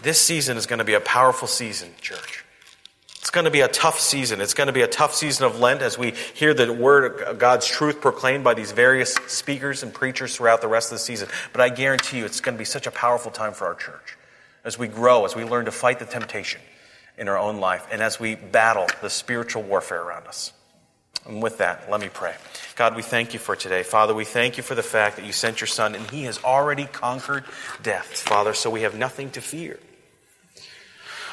This 0.00 0.20
season 0.20 0.56
is 0.56 0.66
going 0.66 0.78
to 0.78 0.84
be 0.84 0.94
a 0.94 1.00
powerful 1.00 1.48
season, 1.48 1.90
church. 2.00 2.44
It's 3.26 3.32
going 3.32 3.46
to 3.46 3.50
be 3.50 3.62
a 3.62 3.66
tough 3.66 3.98
season. 3.98 4.40
It's 4.40 4.54
going 4.54 4.68
to 4.68 4.72
be 4.72 4.82
a 4.82 4.86
tough 4.86 5.12
season 5.12 5.46
of 5.46 5.58
Lent 5.58 5.82
as 5.82 5.98
we 5.98 6.12
hear 6.12 6.54
the 6.54 6.72
word 6.72 7.22
of 7.22 7.40
God's 7.40 7.66
truth 7.66 8.00
proclaimed 8.00 8.44
by 8.44 8.54
these 8.54 8.70
various 8.70 9.14
speakers 9.26 9.82
and 9.82 9.92
preachers 9.92 10.36
throughout 10.36 10.60
the 10.60 10.68
rest 10.68 10.92
of 10.92 10.98
the 10.98 11.02
season. 11.02 11.28
But 11.52 11.60
I 11.60 11.70
guarantee 11.70 12.18
you, 12.18 12.24
it's 12.24 12.40
going 12.40 12.54
to 12.54 12.58
be 12.58 12.64
such 12.64 12.86
a 12.86 12.92
powerful 12.92 13.32
time 13.32 13.52
for 13.52 13.66
our 13.66 13.74
church 13.74 14.16
as 14.62 14.78
we 14.78 14.86
grow, 14.86 15.24
as 15.24 15.34
we 15.34 15.42
learn 15.42 15.64
to 15.64 15.72
fight 15.72 15.98
the 15.98 16.04
temptation 16.04 16.60
in 17.18 17.26
our 17.26 17.36
own 17.36 17.56
life, 17.56 17.88
and 17.90 18.00
as 18.00 18.20
we 18.20 18.36
battle 18.36 18.86
the 19.02 19.10
spiritual 19.10 19.64
warfare 19.64 20.02
around 20.02 20.28
us. 20.28 20.52
And 21.26 21.42
with 21.42 21.58
that, 21.58 21.90
let 21.90 22.00
me 22.00 22.08
pray. 22.08 22.36
God, 22.76 22.94
we 22.94 23.02
thank 23.02 23.32
you 23.32 23.40
for 23.40 23.56
today. 23.56 23.82
Father, 23.82 24.14
we 24.14 24.24
thank 24.24 24.56
you 24.56 24.62
for 24.62 24.76
the 24.76 24.84
fact 24.84 25.16
that 25.16 25.26
you 25.26 25.32
sent 25.32 25.60
your 25.60 25.66
Son 25.66 25.96
and 25.96 26.08
he 26.12 26.22
has 26.26 26.44
already 26.44 26.84
conquered 26.84 27.42
death, 27.82 28.20
Father, 28.20 28.54
so 28.54 28.70
we 28.70 28.82
have 28.82 28.96
nothing 28.96 29.30
to 29.30 29.40
fear. 29.40 29.80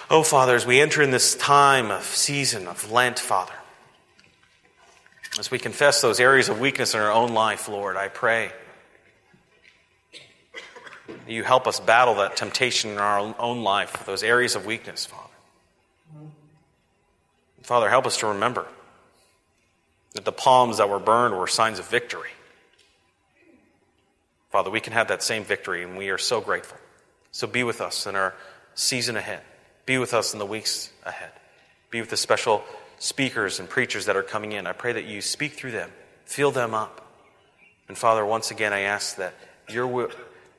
Oh, 0.10 0.22
Father, 0.22 0.56
as 0.56 0.66
we 0.66 0.82
enter 0.82 1.02
in 1.02 1.12
this 1.12 1.34
time 1.34 1.90
of 1.90 2.04
season 2.04 2.68
of 2.68 2.92
Lent, 2.92 3.20
Father, 3.20 3.54
as 5.40 5.50
we 5.50 5.58
confess 5.58 6.02
those 6.02 6.20
areas 6.20 6.50
of 6.50 6.60
weakness 6.60 6.94
in 6.94 7.00
our 7.00 7.12
own 7.12 7.34
life, 7.34 7.70
Lord, 7.70 7.96
I 7.96 8.10
pray 8.10 8.52
that 11.08 11.32
you 11.32 11.44
help 11.44 11.68
us 11.68 11.80
battle 11.80 12.16
that 12.16 12.36
temptation 12.36 12.92
in 12.92 12.98
our 12.98 13.34
own 13.40 13.64
life, 13.64 14.06
those 14.06 14.24
areas 14.24 14.56
of 14.56 14.66
weakness, 14.66 15.06
Father. 15.06 15.24
Father, 17.62 17.90
help 17.90 18.06
us 18.06 18.18
to 18.18 18.28
remember 18.28 18.68
that 20.16 20.26
the 20.26 20.34
palms 20.34 20.78
that 20.78 20.90
were 20.90 21.00
burned 21.00 21.38
were 21.38 21.48
signs 21.48 21.80
of 21.80 21.88
victory. 21.88 22.30
Father, 24.52 24.70
we 24.70 24.82
can 24.82 24.94
have 24.94 25.08
that 25.08 25.24
same 25.24 25.46
victory, 25.46 25.82
and 25.82 25.98
we 25.98 26.10
are 26.10 26.18
so 26.18 26.42
grateful. 26.42 26.78
So 27.32 27.48
be 27.48 27.64
with 27.64 27.80
us 27.80 28.06
in 28.06 28.16
our 28.16 28.36
season 28.76 29.16
ahead. 29.16 29.42
Be 29.86 29.98
with 29.98 30.14
us 30.14 30.34
in 30.34 30.40
the 30.40 30.46
weeks 30.46 30.92
ahead. 31.06 31.32
Be 31.90 32.00
with 32.00 32.10
the 32.10 32.18
special 32.18 32.64
speakers 33.00 33.60
and 33.60 33.70
preachers 33.70 34.06
that 34.06 34.16
are 34.16 34.24
coming 34.24 34.54
in. 34.54 34.66
I 34.66 34.72
pray 34.72 34.94
that 34.94 35.06
you 35.06 35.22
speak 35.22 35.54
through 35.54 35.72
them, 35.72 35.92
fill 36.26 36.52
them 36.52 36.74
up. 36.74 37.02
And 37.88 37.98
Father, 37.98 38.26
once 38.26 38.50
again, 38.50 38.74
I 38.74 38.82
ask 38.82 39.18
that, 39.18 39.34
your, 39.70 40.10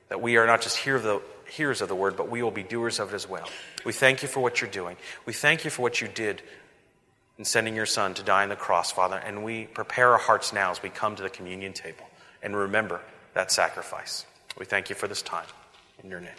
that 0.09 0.21
we 0.21 0.37
are 0.37 0.47
not 0.47 0.61
just 0.61 0.77
hear 0.77 0.99
the, 0.99 1.23
hearers 1.55 1.81
of 1.81 1.89
the 1.89 1.95
word, 1.95 2.17
but 2.17 2.31
we 2.31 2.43
will 2.43 2.51
be 2.51 2.63
doers 2.63 2.99
of 2.99 3.13
it 3.13 3.15
as 3.15 3.29
well. 3.29 3.49
We 3.85 3.93
thank 3.93 4.23
you 4.23 4.29
for 4.29 4.41
what 4.41 4.61
you're 4.61 4.71
doing. 4.71 4.97
We 5.27 5.33
thank 5.33 5.65
you 5.65 5.71
for 5.71 5.83
what 5.83 6.01
you 6.01 6.09
did 6.09 6.43
in 7.39 7.45
sending 7.45 7.75
your 7.75 7.87
Son 7.87 8.15
to 8.15 8.23
die 8.23 8.43
on 8.43 8.49
the 8.49 8.57
cross, 8.57 8.93
Father. 8.93 9.17
And 9.17 9.45
we 9.45 9.67
prepare 9.67 10.13
our 10.13 10.19
hearts 10.19 10.53
now 10.53 10.71
as 10.71 10.83
we 10.83 10.91
come 10.91 11.17
to 11.17 11.23
the 11.23 11.31
communion 11.31 11.73
table 11.73 12.07
and 12.43 12.57
remember 12.57 13.01
that 13.35 13.51
sacrifice. 13.51 14.27
We 14.59 14.65
thank 14.67 14.89
you 14.89 14.97
for 14.97 15.09
this 15.09 15.23
time. 15.23 15.47
In 16.03 16.11
your 16.11 16.21
name. 16.21 16.31